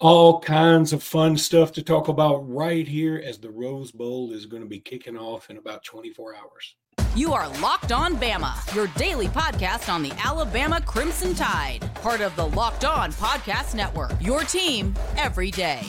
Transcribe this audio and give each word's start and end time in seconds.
All 0.00 0.38
kinds 0.40 0.92
of 0.92 1.02
fun 1.02 1.36
stuff 1.36 1.72
to 1.72 1.82
talk 1.82 2.06
about 2.06 2.48
right 2.48 2.86
here 2.86 3.20
as 3.24 3.38
the 3.38 3.50
Rose 3.50 3.90
Bowl 3.90 4.30
is 4.30 4.46
going 4.46 4.62
to 4.62 4.68
be 4.68 4.78
kicking 4.78 5.18
off 5.18 5.50
in 5.50 5.56
about 5.56 5.82
24 5.82 6.36
hours. 6.36 6.76
You 7.16 7.32
are 7.32 7.48
Locked 7.60 7.90
On 7.90 8.14
Bama, 8.14 8.72
your 8.76 8.86
daily 8.96 9.26
podcast 9.26 9.92
on 9.92 10.04
the 10.04 10.12
Alabama 10.24 10.80
Crimson 10.80 11.34
Tide, 11.34 11.90
part 11.96 12.20
of 12.20 12.36
the 12.36 12.46
Locked 12.46 12.84
On 12.84 13.10
Podcast 13.14 13.74
Network. 13.74 14.12
Your 14.20 14.42
team 14.42 14.94
every 15.16 15.50
day. 15.50 15.82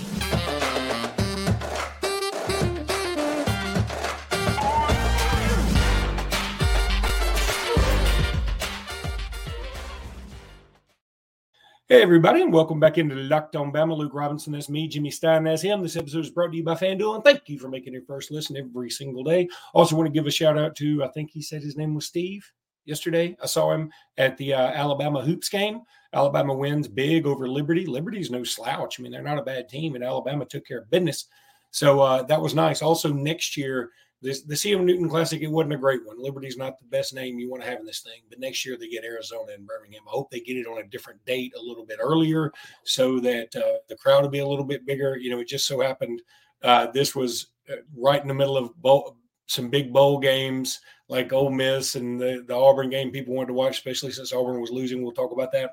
Hey, 11.91 12.03
everybody, 12.03 12.43
and 12.43 12.53
welcome 12.53 12.79
back 12.79 12.99
into 12.99 13.15
Locked 13.15 13.55
on 13.55 13.71
Bama. 13.71 13.97
Luke 13.97 14.13
Robinson, 14.13 14.53
that's 14.53 14.69
me. 14.69 14.87
Jimmy 14.87 15.09
Stein, 15.09 15.45
that's 15.45 15.63
him. 15.63 15.81
This 15.81 15.95
episode 15.95 16.19
is 16.19 16.29
brought 16.29 16.51
to 16.51 16.57
you 16.57 16.63
by 16.63 16.75
FanDuel, 16.75 17.15
and 17.15 17.23
thank 17.23 17.49
you 17.49 17.57
for 17.57 17.67
making 17.67 17.93
your 17.93 18.03
first 18.03 18.29
listen 18.29 18.55
every 18.55 18.91
single 18.91 19.23
day. 19.23 19.49
Also, 19.73 19.95
want 19.95 20.05
to 20.05 20.13
give 20.13 20.27
a 20.27 20.31
shout 20.31 20.55
out 20.55 20.75
to, 20.75 21.03
I 21.03 21.07
think 21.07 21.31
he 21.31 21.41
said 21.41 21.63
his 21.63 21.77
name 21.77 21.95
was 21.95 22.05
Steve 22.05 22.47
yesterday. 22.85 23.35
I 23.41 23.47
saw 23.47 23.73
him 23.73 23.91
at 24.19 24.37
the 24.37 24.53
uh, 24.53 24.67
Alabama 24.67 25.23
Hoops 25.23 25.49
game. 25.49 25.81
Alabama 26.13 26.53
wins 26.53 26.87
big 26.87 27.25
over 27.25 27.49
Liberty. 27.49 27.87
Liberty's 27.87 28.29
no 28.29 28.43
slouch. 28.43 28.99
I 28.99 29.01
mean, 29.01 29.11
they're 29.11 29.23
not 29.23 29.39
a 29.39 29.43
bad 29.43 29.67
team, 29.67 29.95
and 29.95 30.03
Alabama 30.03 30.45
took 30.45 30.67
care 30.67 30.81
of 30.81 30.91
business. 30.91 31.25
So 31.71 32.01
uh, 32.01 32.21
that 32.21 32.39
was 32.39 32.53
nice. 32.53 32.83
Also, 32.83 33.11
next 33.11 33.57
year, 33.57 33.89
this, 34.21 34.41
the 34.41 34.55
CM 34.55 34.83
Newton 34.83 35.09
Classic, 35.09 35.41
it 35.41 35.47
wasn't 35.47 35.73
a 35.73 35.77
great 35.77 36.05
one. 36.05 36.21
Liberty's 36.21 36.57
not 36.57 36.77
the 36.79 36.85
best 36.85 37.13
name 37.13 37.39
you 37.39 37.49
want 37.49 37.63
to 37.63 37.69
have 37.69 37.79
in 37.79 37.85
this 37.85 38.01
thing, 38.01 38.21
but 38.29 38.39
next 38.39 38.65
year 38.65 38.77
they 38.77 38.89
get 38.89 39.05
Arizona 39.05 39.53
and 39.53 39.65
Birmingham. 39.65 40.01
I 40.07 40.11
hope 40.11 40.29
they 40.29 40.41
get 40.41 40.57
it 40.57 40.67
on 40.67 40.79
a 40.79 40.87
different 40.87 41.23
date 41.25 41.53
a 41.57 41.61
little 41.61 41.85
bit 41.85 41.99
earlier 42.01 42.51
so 42.83 43.19
that 43.21 43.55
uh, 43.55 43.79
the 43.87 43.95
crowd 43.95 44.23
will 44.23 44.29
be 44.29 44.39
a 44.39 44.47
little 44.47 44.65
bit 44.65 44.85
bigger. 44.85 45.17
You 45.17 45.29
know, 45.31 45.39
it 45.39 45.47
just 45.47 45.65
so 45.65 45.79
happened 45.79 46.21
uh, 46.63 46.87
this 46.91 47.15
was 47.15 47.47
uh, 47.71 47.75
right 47.95 48.21
in 48.21 48.27
the 48.27 48.33
middle 48.33 48.57
of 48.57 48.75
bowl, 48.81 49.17
some 49.47 49.69
big 49.69 49.91
bowl 49.91 50.19
games 50.19 50.79
like 51.07 51.33
Ole 51.33 51.49
Miss 51.49 51.95
and 51.95 52.21
the, 52.21 52.43
the 52.47 52.55
Auburn 52.55 52.89
game 52.89 53.11
people 53.11 53.33
wanted 53.33 53.47
to 53.47 53.53
watch, 53.53 53.77
especially 53.77 54.11
since 54.11 54.31
Auburn 54.31 54.61
was 54.61 54.69
losing. 54.69 55.01
We'll 55.01 55.11
talk 55.11 55.31
about 55.31 55.51
that. 55.53 55.71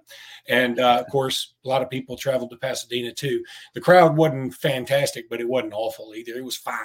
And 0.48 0.80
uh, 0.80 1.02
of 1.04 1.12
course, 1.12 1.54
a 1.64 1.68
lot 1.68 1.82
of 1.82 1.90
people 1.90 2.16
traveled 2.16 2.50
to 2.50 2.56
Pasadena 2.56 3.12
too. 3.12 3.44
The 3.74 3.80
crowd 3.80 4.16
wasn't 4.16 4.54
fantastic, 4.54 5.28
but 5.28 5.40
it 5.40 5.48
wasn't 5.48 5.74
awful 5.74 6.14
either. 6.14 6.32
It 6.32 6.44
was 6.44 6.56
fine. 6.56 6.76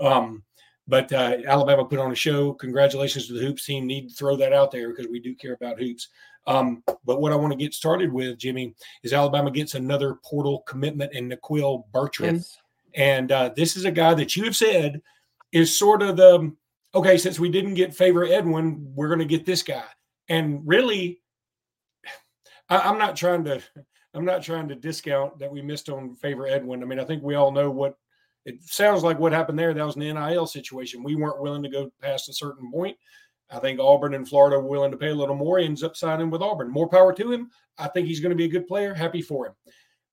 Um, 0.00 0.42
but 0.86 1.12
uh, 1.12 1.38
Alabama 1.46 1.84
put 1.84 1.98
on 1.98 2.12
a 2.12 2.16
show. 2.16 2.52
Congratulations 2.52 3.26
to 3.26 3.32
the 3.32 3.40
hoops 3.40 3.64
team. 3.64 3.86
Need 3.86 4.08
to 4.08 4.14
throw 4.14 4.36
that 4.36 4.52
out 4.52 4.70
there 4.70 4.90
because 4.90 5.06
we 5.08 5.18
do 5.18 5.34
care 5.34 5.54
about 5.54 5.78
hoops. 5.78 6.08
Um, 6.46 6.82
but 7.04 7.20
what 7.20 7.32
I 7.32 7.36
want 7.36 7.52
to 7.52 7.58
get 7.58 7.72
started 7.72 8.12
with, 8.12 8.38
Jimmy, 8.38 8.74
is 9.02 9.12
Alabama 9.12 9.50
gets 9.50 9.74
another 9.74 10.16
portal 10.24 10.60
commitment 10.66 11.14
in 11.14 11.30
Naquil 11.30 11.84
Bertrand. 11.92 12.38
Yes. 12.38 12.58
And 12.94 13.32
uh, 13.32 13.50
this 13.56 13.76
is 13.76 13.86
a 13.86 13.90
guy 13.90 14.14
that 14.14 14.36
you 14.36 14.44
have 14.44 14.56
said 14.56 15.00
is 15.52 15.76
sort 15.76 16.02
of 16.02 16.16
the 16.16 16.52
okay, 16.94 17.18
since 17.18 17.40
we 17.40 17.48
didn't 17.48 17.74
get 17.74 17.94
Favor 17.94 18.24
Edwin, 18.24 18.92
we're 18.94 19.08
going 19.08 19.18
to 19.18 19.24
get 19.24 19.44
this 19.44 19.62
guy. 19.62 19.84
And 20.28 20.60
really, 20.64 21.20
I, 22.68 22.78
I'm 22.78 22.98
not 22.98 23.16
trying 23.16 23.44
to. 23.44 23.60
I'm 24.16 24.24
not 24.24 24.44
trying 24.44 24.68
to 24.68 24.76
discount 24.76 25.40
that 25.40 25.50
we 25.50 25.60
missed 25.60 25.88
on 25.88 26.14
Favor 26.14 26.46
Edwin. 26.46 26.82
I 26.84 26.86
mean, 26.86 27.00
I 27.00 27.04
think 27.04 27.24
we 27.24 27.34
all 27.34 27.50
know 27.50 27.68
what 27.68 27.98
it 28.44 28.62
sounds 28.62 29.02
like 29.02 29.18
what 29.18 29.32
happened 29.32 29.58
there. 29.58 29.72
That 29.72 29.86
was 29.86 29.96
an 29.96 30.02
NIL 30.02 30.46
situation. 30.46 31.02
We 31.02 31.16
weren't 31.16 31.40
willing 31.40 31.62
to 31.62 31.68
go 31.68 31.90
past 32.02 32.28
a 32.28 32.32
certain 32.32 32.70
point. 32.70 32.96
I 33.50 33.58
think 33.58 33.80
Auburn 33.80 34.14
and 34.14 34.28
Florida 34.28 34.58
were 34.58 34.68
willing 34.68 34.90
to 34.90 34.96
pay 34.96 35.10
a 35.10 35.14
little 35.14 35.34
more. 35.34 35.58
He 35.58 35.64
ends 35.64 35.82
up 35.82 35.96
signing 35.96 36.30
with 36.30 36.42
Auburn. 36.42 36.70
More 36.70 36.88
power 36.88 37.12
to 37.12 37.32
him. 37.32 37.50
I 37.78 37.88
think 37.88 38.06
he's 38.06 38.20
going 38.20 38.30
to 38.30 38.36
be 38.36 38.44
a 38.44 38.48
good 38.48 38.66
player. 38.66 38.94
Happy 38.94 39.22
for 39.22 39.46
him. 39.46 39.54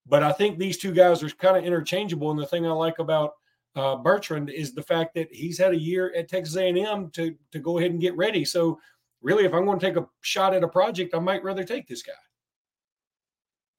But 0.06 0.22
I 0.22 0.32
think 0.32 0.58
these 0.58 0.78
two 0.78 0.92
guys 0.92 1.22
are 1.22 1.28
kind 1.30 1.56
of 1.56 1.64
interchangeable. 1.64 2.30
And 2.30 2.38
the 2.38 2.46
thing 2.46 2.66
I 2.66 2.70
like 2.72 2.98
about 2.98 3.32
uh, 3.74 3.96
Bertrand 3.96 4.50
is 4.50 4.74
the 4.74 4.82
fact 4.82 5.14
that 5.14 5.28
he's 5.32 5.58
had 5.58 5.72
a 5.72 5.78
year 5.78 6.12
at 6.14 6.28
Texas 6.28 6.56
A&M 6.56 7.10
to 7.10 7.34
to 7.52 7.58
go 7.58 7.78
ahead 7.78 7.90
and 7.90 8.00
get 8.00 8.16
ready. 8.16 8.44
So 8.44 8.78
really, 9.22 9.44
if 9.44 9.54
I'm 9.54 9.64
going 9.64 9.78
to 9.78 9.86
take 9.86 9.96
a 9.96 10.06
shot 10.20 10.54
at 10.54 10.64
a 10.64 10.68
project, 10.68 11.14
I 11.14 11.18
might 11.18 11.44
rather 11.44 11.64
take 11.64 11.86
this 11.86 12.02
guy. 12.02 12.12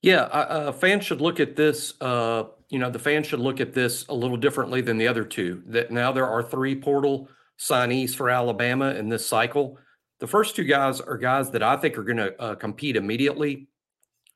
Yeah, 0.02 0.24
uh, 0.24 0.72
fans 0.74 1.06
should 1.06 1.22
look 1.22 1.40
at 1.40 1.56
this. 1.56 1.94
Uh, 2.02 2.46
you 2.74 2.80
know, 2.80 2.90
the 2.90 2.98
fans 2.98 3.28
should 3.28 3.40
look 3.40 3.62
at 3.62 3.72
this 3.72 4.04
a 4.10 4.16
little 4.16 4.36
differently 4.36 4.82
than 4.82 4.98
the 4.98 5.08
other 5.08 5.24
two. 5.24 5.62
That 5.68 5.92
now 5.92 6.12
there 6.12 6.28
are 6.28 6.42
three 6.42 6.76
portal 6.76 7.30
signees 7.60 8.16
for 8.16 8.32
Alabama 8.32 8.96
in 8.96 9.10
this 9.10 9.28
cycle. 9.28 9.78
The 10.20 10.26
first 10.26 10.56
two 10.56 10.64
guys 10.64 11.00
are 11.00 11.16
guys 11.16 11.52
that 11.52 11.62
I 11.62 11.76
think 11.76 12.00
are 12.00 12.04
going 12.04 12.18
to 12.18 12.42
uh, 12.42 12.56
compete 12.56 12.96
immediately 12.96 13.68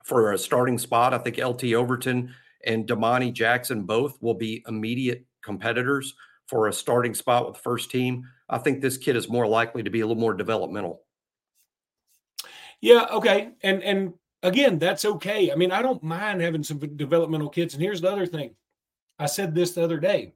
for 0.06 0.34
a 0.34 0.38
starting 0.38 0.78
spot. 0.78 1.16
I 1.16 1.18
think 1.18 1.40
LT 1.44 1.74
Overton 1.74 2.32
and 2.64 2.88
Domani 2.88 3.32
Jackson 3.32 3.86
both 3.86 4.16
will 4.22 4.36
be 4.36 4.64
immediate 4.68 5.26
competitors 5.44 6.14
for 6.46 6.68
a 6.68 6.74
starting 6.74 7.16
spot 7.16 7.48
with 7.48 7.56
the 7.56 7.62
first 7.62 7.90
team. 7.90 8.24
I 8.50 8.60
think 8.60 8.82
this 8.82 9.00
kid 9.00 9.16
is 9.16 9.28
more 9.28 9.48
likely 9.48 9.82
to 9.82 9.90
be 9.90 10.02
a 10.02 10.06
little 10.06 10.22
more 10.22 10.36
developmental. 10.36 11.02
Yeah, 12.82 13.08
okay. 13.14 13.50
And 13.64 13.82
and 13.82 14.14
again, 14.44 14.80
that's 14.80 15.06
okay. 15.06 15.52
I 15.52 15.56
mean, 15.56 15.72
I 15.72 15.82
don't 15.82 16.04
mind 16.04 16.42
having 16.42 16.64
some 16.64 16.80
developmental 16.96 17.50
kids. 17.50 17.74
And 17.74 17.84
here's 17.84 18.02
the 18.02 18.12
other 18.12 18.26
thing 18.26 18.56
I 19.20 19.26
said 19.26 19.54
this 19.54 19.72
the 19.72 19.84
other 19.84 20.00
day. 20.00 20.34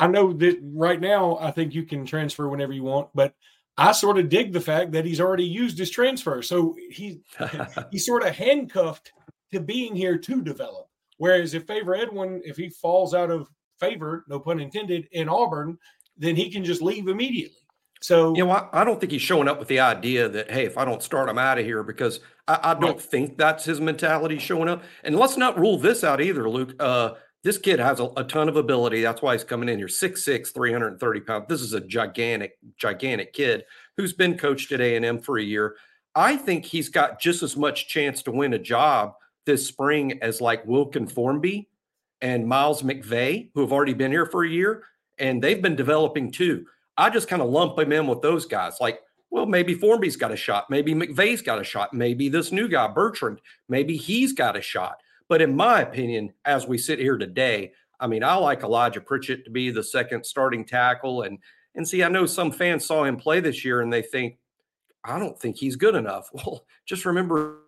I 0.00 0.06
know 0.08 0.32
that 0.32 0.58
right 0.62 1.00
now, 1.00 1.38
I 1.40 1.50
think 1.50 1.74
you 1.74 1.84
can 1.84 2.04
transfer 2.04 2.48
whenever 2.48 2.72
you 2.72 2.82
want, 2.82 3.08
but 3.14 3.34
I 3.76 3.92
sort 3.92 4.18
of 4.18 4.28
dig 4.28 4.52
the 4.52 4.60
fact 4.60 4.92
that 4.92 5.04
he's 5.04 5.20
already 5.20 5.44
used 5.44 5.78
his 5.78 5.90
transfer. 5.90 6.42
So 6.42 6.76
he 6.90 7.20
he's 7.90 8.06
sort 8.06 8.24
of 8.24 8.34
handcuffed 8.34 9.12
to 9.52 9.60
being 9.60 9.94
here 9.94 10.18
to 10.18 10.42
develop. 10.42 10.88
Whereas 11.18 11.54
if 11.54 11.66
Favor 11.66 11.94
Edwin, 11.94 12.42
if 12.44 12.56
he 12.56 12.68
falls 12.68 13.14
out 13.14 13.30
of 13.30 13.48
favor, 13.78 14.24
no 14.28 14.40
pun 14.40 14.60
intended, 14.60 15.06
in 15.12 15.28
Auburn, 15.28 15.78
then 16.16 16.36
he 16.36 16.50
can 16.50 16.64
just 16.64 16.82
leave 16.82 17.08
immediately. 17.08 17.61
So 18.02 18.34
you 18.34 18.44
know, 18.44 18.50
I, 18.50 18.68
I, 18.72 18.84
don't 18.84 18.98
think 19.00 19.12
he's 19.12 19.22
showing 19.22 19.48
up 19.48 19.58
with 19.58 19.68
the 19.68 19.80
idea 19.80 20.28
that 20.28 20.50
hey, 20.50 20.66
if 20.66 20.76
I 20.76 20.84
don't 20.84 21.02
start, 21.02 21.28
I'm 21.28 21.38
out 21.38 21.58
of 21.58 21.64
here 21.64 21.82
because 21.82 22.20
I, 22.48 22.58
I 22.62 22.74
don't 22.74 22.92
right. 22.92 23.00
think 23.00 23.38
that's 23.38 23.64
his 23.64 23.80
mentality 23.80 24.38
showing 24.38 24.68
up. 24.68 24.82
And 25.04 25.16
let's 25.16 25.36
not 25.36 25.58
rule 25.58 25.78
this 25.78 26.02
out 26.02 26.20
either, 26.20 26.48
Luke. 26.50 26.74
Uh, 26.80 27.12
this 27.44 27.58
kid 27.58 27.78
has 27.80 28.00
a, 28.00 28.04
a, 28.16 28.24
ton 28.24 28.48
of 28.48 28.56
ability. 28.56 29.02
That's 29.02 29.22
why 29.22 29.34
he's 29.34 29.44
coming 29.44 29.68
in 29.68 29.78
here 29.78 29.88
6'6", 29.88 30.52
330 30.52 31.20
pounds. 31.20 31.46
This 31.48 31.60
is 31.60 31.72
a 31.72 31.80
gigantic, 31.80 32.58
gigantic 32.76 33.32
kid 33.32 33.64
who's 33.96 34.12
been 34.12 34.38
coached 34.38 34.70
at 34.72 34.80
A&M 34.80 35.18
for 35.20 35.38
a 35.38 35.42
year. 35.42 35.76
I 36.14 36.36
think 36.36 36.64
he's 36.64 36.88
got 36.88 37.20
just 37.20 37.42
as 37.42 37.56
much 37.56 37.88
chance 37.88 38.22
to 38.24 38.30
win 38.30 38.54
a 38.54 38.58
job 38.58 39.14
this 39.44 39.66
spring 39.66 40.18
as 40.22 40.40
like 40.40 40.64
Wilkin 40.66 41.06
Formby 41.06 41.68
and 42.20 42.46
Miles 42.46 42.82
McVay, 42.82 43.50
who 43.54 43.60
have 43.60 43.72
already 43.72 43.94
been 43.94 44.12
here 44.12 44.26
for 44.26 44.44
a 44.44 44.48
year, 44.48 44.84
and 45.18 45.42
they've 45.42 45.60
been 45.60 45.76
developing 45.76 46.30
too. 46.30 46.66
I 46.96 47.10
just 47.10 47.28
kind 47.28 47.42
of 47.42 47.48
lump 47.48 47.78
him 47.78 47.92
in 47.92 48.06
with 48.06 48.22
those 48.22 48.46
guys. 48.46 48.74
Like, 48.80 49.00
well, 49.30 49.46
maybe 49.46 49.74
Formby's 49.74 50.16
got 50.16 50.30
a 50.30 50.36
shot. 50.36 50.68
Maybe 50.68 50.94
McVay's 50.94 51.40
got 51.40 51.60
a 51.60 51.64
shot. 51.64 51.94
Maybe 51.94 52.28
this 52.28 52.52
new 52.52 52.68
guy, 52.68 52.88
Bertrand, 52.88 53.40
maybe 53.68 53.96
he's 53.96 54.32
got 54.32 54.56
a 54.56 54.62
shot. 54.62 54.98
But 55.28 55.40
in 55.40 55.56
my 55.56 55.80
opinion, 55.80 56.34
as 56.44 56.66
we 56.66 56.76
sit 56.76 56.98
here 56.98 57.16
today, 57.16 57.72
I 57.98 58.06
mean, 58.06 58.22
I 58.22 58.34
like 58.34 58.62
Elijah 58.62 59.00
Pritchett 59.00 59.44
to 59.44 59.50
be 59.50 59.70
the 59.70 59.82
second 59.82 60.26
starting 60.26 60.64
tackle. 60.64 61.22
And 61.22 61.38
and 61.74 61.88
see, 61.88 62.02
I 62.02 62.08
know 62.08 62.26
some 62.26 62.52
fans 62.52 62.84
saw 62.84 63.04
him 63.04 63.16
play 63.16 63.40
this 63.40 63.64
year 63.64 63.80
and 63.80 63.90
they 63.90 64.02
think, 64.02 64.36
I 65.04 65.18
don't 65.18 65.40
think 65.40 65.56
he's 65.56 65.76
good 65.76 65.94
enough. 65.94 66.28
Well, 66.34 66.66
just 66.84 67.06
remember 67.06 67.60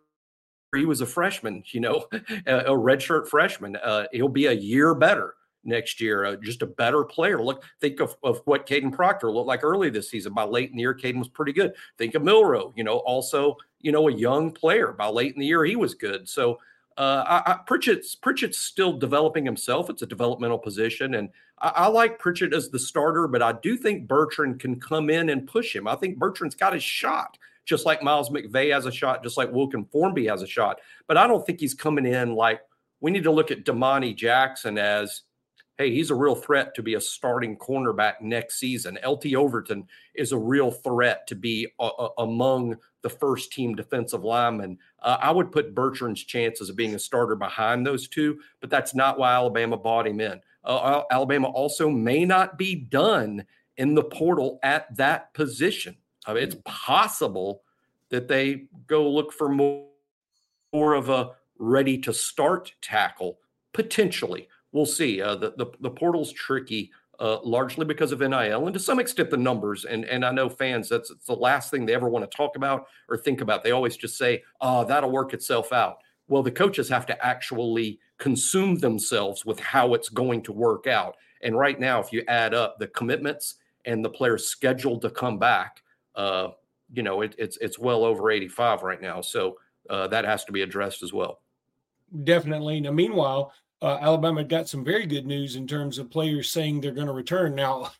he 0.74 0.84
was 0.84 1.00
a 1.00 1.06
freshman, 1.06 1.62
you 1.68 1.80
know, 1.80 2.04
a, 2.46 2.56
a 2.58 2.70
redshirt 2.70 3.28
freshman. 3.28 3.76
Uh, 3.76 4.06
he'll 4.12 4.28
be 4.28 4.46
a 4.46 4.52
year 4.52 4.94
better 4.94 5.34
next 5.64 6.00
year. 6.00 6.24
Uh, 6.24 6.36
just 6.36 6.62
a 6.62 6.66
better 6.66 7.04
player. 7.04 7.42
Look, 7.42 7.64
think 7.80 8.00
of, 8.00 8.16
of 8.22 8.40
what 8.44 8.66
Kadyn 8.66 8.92
Proctor 8.92 9.30
looked 9.30 9.48
like 9.48 9.64
early 9.64 9.90
this 9.90 10.10
season. 10.10 10.34
By 10.34 10.44
late 10.44 10.70
in 10.70 10.76
the 10.76 10.82
year, 10.82 10.94
Kadyn 10.94 11.18
was 11.18 11.28
pretty 11.28 11.52
good. 11.52 11.74
Think 11.98 12.14
of 12.14 12.22
Milroe, 12.22 12.72
you 12.76 12.84
know, 12.84 12.98
also, 12.98 13.56
you 13.80 13.92
know, 13.92 14.08
a 14.08 14.12
young 14.12 14.50
player. 14.50 14.92
By 14.92 15.08
late 15.08 15.34
in 15.34 15.40
the 15.40 15.46
year, 15.46 15.64
he 15.64 15.76
was 15.76 15.94
good. 15.94 16.28
So 16.28 16.58
uh, 16.96 17.24
I, 17.26 17.52
I, 17.52 17.56
Pritchett's 17.66 18.14
Pritchett's 18.14 18.58
still 18.58 18.92
developing 18.92 19.44
himself. 19.44 19.90
It's 19.90 20.02
a 20.02 20.06
developmental 20.06 20.58
position, 20.58 21.14
and 21.14 21.28
I, 21.58 21.68
I, 21.68 21.86
like 21.88 22.20
Pritchett 22.20 22.54
as 22.54 22.68
the 22.68 22.78
starter, 22.78 23.26
but 23.26 23.42
I 23.42 23.52
do 23.52 23.76
think 23.76 24.06
Bertrand 24.06 24.60
can 24.60 24.78
come 24.78 25.10
in 25.10 25.30
and 25.30 25.46
push 25.46 25.74
him. 25.74 25.88
I 25.88 25.96
think 25.96 26.18
Bertrand's 26.18 26.54
got 26.54 26.72
his 26.72 26.84
shot, 26.84 27.36
just 27.64 27.84
like 27.84 28.04
Miles 28.04 28.30
McVay 28.30 28.72
has 28.72 28.86
a 28.86 28.92
shot, 28.92 29.24
just 29.24 29.36
like 29.36 29.50
Wilkin 29.50 29.86
Formby 29.86 30.26
has 30.26 30.42
a 30.42 30.46
shot. 30.46 30.80
But 31.08 31.16
I 31.16 31.26
don't 31.26 31.44
think 31.44 31.58
he's 31.58 31.74
coming 31.74 32.06
in 32.06 32.36
like 32.36 32.60
we 33.00 33.10
need 33.10 33.24
to 33.24 33.32
look 33.32 33.50
at 33.50 33.64
Domani 33.64 34.14
Jackson 34.14 34.78
as 34.78 35.22
hey, 35.76 35.90
he's 35.90 36.10
a 36.10 36.14
real 36.14 36.36
threat 36.36 36.74
to 36.74 36.82
be 36.82 36.94
a 36.94 37.00
starting 37.00 37.56
cornerback 37.56 38.20
next 38.20 38.60
season. 38.60 38.98
LT 39.06 39.34
Overton 39.34 39.86
is 40.14 40.32
a 40.32 40.38
real 40.38 40.70
threat 40.70 41.26
to 41.26 41.34
be 41.34 41.66
a, 41.80 41.88
a, 41.98 42.08
among 42.18 42.76
the 43.02 43.10
first 43.10 43.52
team 43.52 43.74
defensive 43.74 44.24
linemen. 44.24 44.78
Uh, 45.02 45.18
I 45.20 45.30
would 45.30 45.50
put 45.50 45.74
Bertrand's 45.74 46.22
chances 46.22 46.70
of 46.70 46.76
being 46.76 46.94
a 46.94 46.98
starter 46.98 47.34
behind 47.34 47.84
those 47.84 48.08
two, 48.08 48.38
but 48.60 48.70
that's 48.70 48.94
not 48.94 49.18
why 49.18 49.32
Alabama 49.32 49.76
bought 49.76 50.06
him 50.06 50.20
in. 50.20 50.40
Uh, 50.64 51.02
Alabama 51.10 51.48
also 51.48 51.90
may 51.90 52.24
not 52.24 52.56
be 52.56 52.74
done 52.74 53.44
in 53.76 53.94
the 53.94 54.04
portal 54.04 54.60
at 54.62 54.94
that 54.96 55.34
position. 55.34 55.96
I 56.26 56.34
mean, 56.34 56.44
it's 56.44 56.56
possible 56.64 57.62
that 58.10 58.28
they 58.28 58.66
go 58.86 59.10
look 59.10 59.32
for 59.32 59.48
more, 59.48 59.88
more 60.72 60.94
of 60.94 61.08
a 61.08 61.32
ready 61.58 61.98
to 61.98 62.14
start 62.14 62.72
tackle 62.80 63.38
potentially. 63.72 64.48
We'll 64.74 64.86
see. 64.86 65.22
Uh, 65.22 65.36
the, 65.36 65.54
the 65.56 65.66
the 65.80 65.90
portal's 65.90 66.32
tricky. 66.32 66.90
Uh, 67.20 67.38
largely 67.44 67.84
because 67.84 68.10
of 68.10 68.18
NIL 68.18 68.66
and 68.66 68.74
to 68.74 68.80
some 68.80 68.98
extent 68.98 69.30
the 69.30 69.36
numbers. 69.36 69.84
And 69.84 70.04
and 70.06 70.24
I 70.24 70.32
know 70.32 70.48
fans 70.48 70.88
that's 70.88 71.12
the 71.28 71.36
last 71.36 71.70
thing 71.70 71.86
they 71.86 71.94
ever 71.94 72.08
want 72.08 72.28
to 72.28 72.36
talk 72.36 72.56
about 72.56 72.86
or 73.08 73.16
think 73.16 73.40
about. 73.40 73.62
They 73.62 73.70
always 73.70 73.96
just 73.96 74.18
say, 74.18 74.42
"Oh, 74.60 74.84
that'll 74.84 75.12
work 75.12 75.32
itself 75.32 75.72
out." 75.72 75.98
Well, 76.26 76.42
the 76.42 76.50
coaches 76.50 76.88
have 76.88 77.06
to 77.06 77.24
actually 77.24 78.00
consume 78.18 78.74
themselves 78.80 79.44
with 79.44 79.60
how 79.60 79.94
it's 79.94 80.08
going 80.08 80.42
to 80.42 80.52
work 80.52 80.88
out. 80.88 81.14
And 81.42 81.56
right 81.56 81.78
now, 81.78 82.00
if 82.00 82.12
you 82.12 82.24
add 82.26 82.52
up 82.52 82.80
the 82.80 82.88
commitments 82.88 83.56
and 83.84 84.04
the 84.04 84.10
players 84.10 84.48
scheduled 84.48 85.02
to 85.02 85.10
come 85.10 85.38
back, 85.38 85.84
uh, 86.16 86.48
you 86.92 87.04
know, 87.04 87.20
it, 87.20 87.36
it's 87.38 87.58
it's 87.58 87.78
well 87.78 88.02
over 88.02 88.28
85 88.28 88.82
right 88.82 89.00
now. 89.00 89.20
So 89.20 89.56
uh, 89.88 90.08
that 90.08 90.24
has 90.24 90.44
to 90.46 90.52
be 90.52 90.62
addressed 90.62 91.04
as 91.04 91.12
well. 91.12 91.42
Definitely. 92.24 92.80
Now, 92.80 92.92
meanwhile, 92.92 93.52
uh, 93.84 93.98
Alabama 94.00 94.42
got 94.42 94.66
some 94.66 94.82
very 94.82 95.04
good 95.04 95.26
news 95.26 95.56
in 95.56 95.66
terms 95.66 95.98
of 95.98 96.10
players 96.10 96.50
saying 96.50 96.80
they're 96.80 96.92
going 96.92 97.06
to 97.06 97.12
return. 97.12 97.54
Now, 97.54 97.90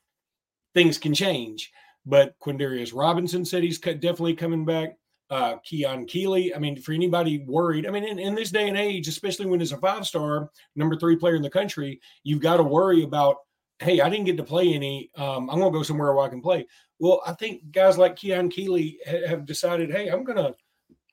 things 0.73 0.97
can 0.97 1.13
change, 1.13 1.71
but 2.07 2.39
Quandarius 2.41 2.95
Robinson 2.95 3.45
said 3.45 3.63
he's 3.63 3.79
definitely 3.79 4.35
coming 4.35 4.65
back 4.65 4.97
uh, 5.29 5.57
Keon 5.63 6.07
Keeley. 6.07 6.55
I 6.55 6.59
mean, 6.59 6.81
for 6.81 6.93
anybody 6.93 7.45
worried, 7.47 7.87
I 7.87 7.91
mean, 7.91 8.05
in, 8.05 8.19
in 8.19 8.35
this 8.35 8.51
day 8.51 8.67
and 8.67 8.79
age, 8.79 9.09
especially 9.09 9.45
when 9.45 9.61
it's 9.61 9.73
a 9.73 9.77
five 9.77 10.07
star, 10.07 10.51
number 10.75 10.97
three 10.97 11.17
player 11.17 11.37
in 11.37 11.43
the 11.43 11.51
country, 11.51 12.01
you've 12.23 12.41
got 12.41 12.57
to 12.57 12.63
worry 12.63 13.03
about, 13.03 13.37
hey, 13.79 14.01
I 14.01 14.09
didn't 14.09 14.25
get 14.25 14.39
to 14.39 14.43
play 14.45 14.73
any. 14.73 15.11
Um, 15.19 15.51
I'm 15.51 15.59
going 15.59 15.71
to 15.71 15.79
go 15.79 15.83
somewhere 15.83 16.15
where 16.15 16.25
I 16.25 16.31
can 16.31 16.41
play. 16.41 16.67
Well, 16.99 17.21
I 17.27 17.33
think 17.33 17.73
guys 17.73 17.99
like 17.99 18.17
Keon 18.17 18.49
Keeley 18.49 19.01
ha- 19.07 19.27
have 19.29 19.45
decided, 19.45 19.91
hey, 19.91 20.09
I'm 20.09 20.25
going 20.25 20.39
to, 20.39 20.55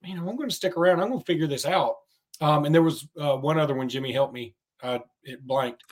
you 0.03 0.15
know, 0.15 0.29
I'm 0.29 0.37
going 0.37 0.49
to 0.49 0.55
stick 0.55 0.77
around. 0.77 1.01
I'm 1.01 1.09
going 1.09 1.19
to 1.19 1.25
figure 1.25 1.47
this 1.47 1.65
out. 1.65 1.95
Um, 2.39 2.63
and 2.63 2.73
there 2.73 2.83
was 2.83 3.05
uh, 3.19 3.35
one 3.35 3.59
other 3.59 3.75
one, 3.75 3.89
Jimmy, 3.89 4.13
help 4.13 4.31
me. 4.31 4.55
Uh, 4.83 4.99
it 5.23 5.45
blanked. 5.45 5.83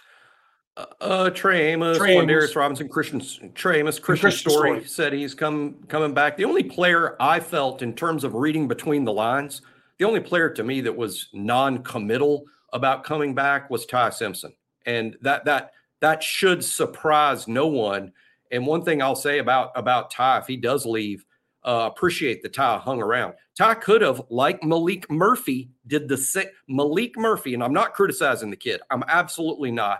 Uh, 0.78 0.86
uh, 1.02 1.30
Trey 1.32 1.72
Amos, 1.74 1.98
Trey 1.98 2.18
Amos. 2.18 2.56
Robinson, 2.56 2.88
Christian 2.88 3.22
Trey 3.54 3.80
Amos, 3.80 4.00
Christian, 4.00 4.30
Christian 4.30 4.52
Story, 4.52 4.70
Story 4.70 4.86
said 4.86 5.14
he's 5.14 5.34
come 5.34 5.76
coming 5.88 6.14
back. 6.14 6.38
The 6.38 6.46
only 6.46 6.64
player 6.64 7.16
I 7.20 7.40
felt 7.40 7.82
in 7.82 7.94
terms 7.94 8.24
of 8.24 8.34
reading 8.34 8.68
between 8.68 9.04
the 9.04 9.14
lines, 9.14 9.62
the 9.98 10.06
only 10.06 10.22
player 10.22 10.50
to 10.52 10.64
me 10.64 10.82
that 10.82 10.96
was 10.96 11.28
non-committal 11.34 12.46
about 12.72 13.04
coming 13.04 13.34
back 13.36 13.70
was 13.70 13.86
Ty 13.86 14.12
Simpson, 14.12 14.54
and 14.86 15.18
that 15.22 15.44
that 15.46 15.72
that 16.00 16.24
should 16.24 16.64
surprise 16.64 17.48
no 17.48 17.68
one. 17.68 18.14
And 18.52 18.66
one 18.66 18.84
thing 18.84 19.02
I'll 19.02 19.16
say 19.16 19.40
about 19.40 19.72
about 19.76 20.12
Ty, 20.12 20.40
if 20.40 20.48
he 20.48 20.56
does 20.56 20.86
leave, 20.86 21.26
uh, 21.64 21.90
appreciate 21.92 22.42
the 22.42 22.50
Ty 22.50 22.78
hung 22.78 23.02
around. 23.02 23.34
Ty 23.60 23.76
could 23.76 24.02
have, 24.02 24.24
like 24.30 24.62
Maalik 24.62 25.08
Murphy 25.12 25.70
did 25.86 26.08
the 26.08 26.18
same. 26.18 26.48
Maalik 26.68 27.12
Murphy, 27.16 27.54
and 27.54 27.64
I'm 27.64 27.74
not 27.74 27.94
criticizing 27.94 28.50
the 28.50 28.56
kid. 28.56 28.82
I'm 28.90 29.04
absolutely 29.08 29.70
not 29.70 30.00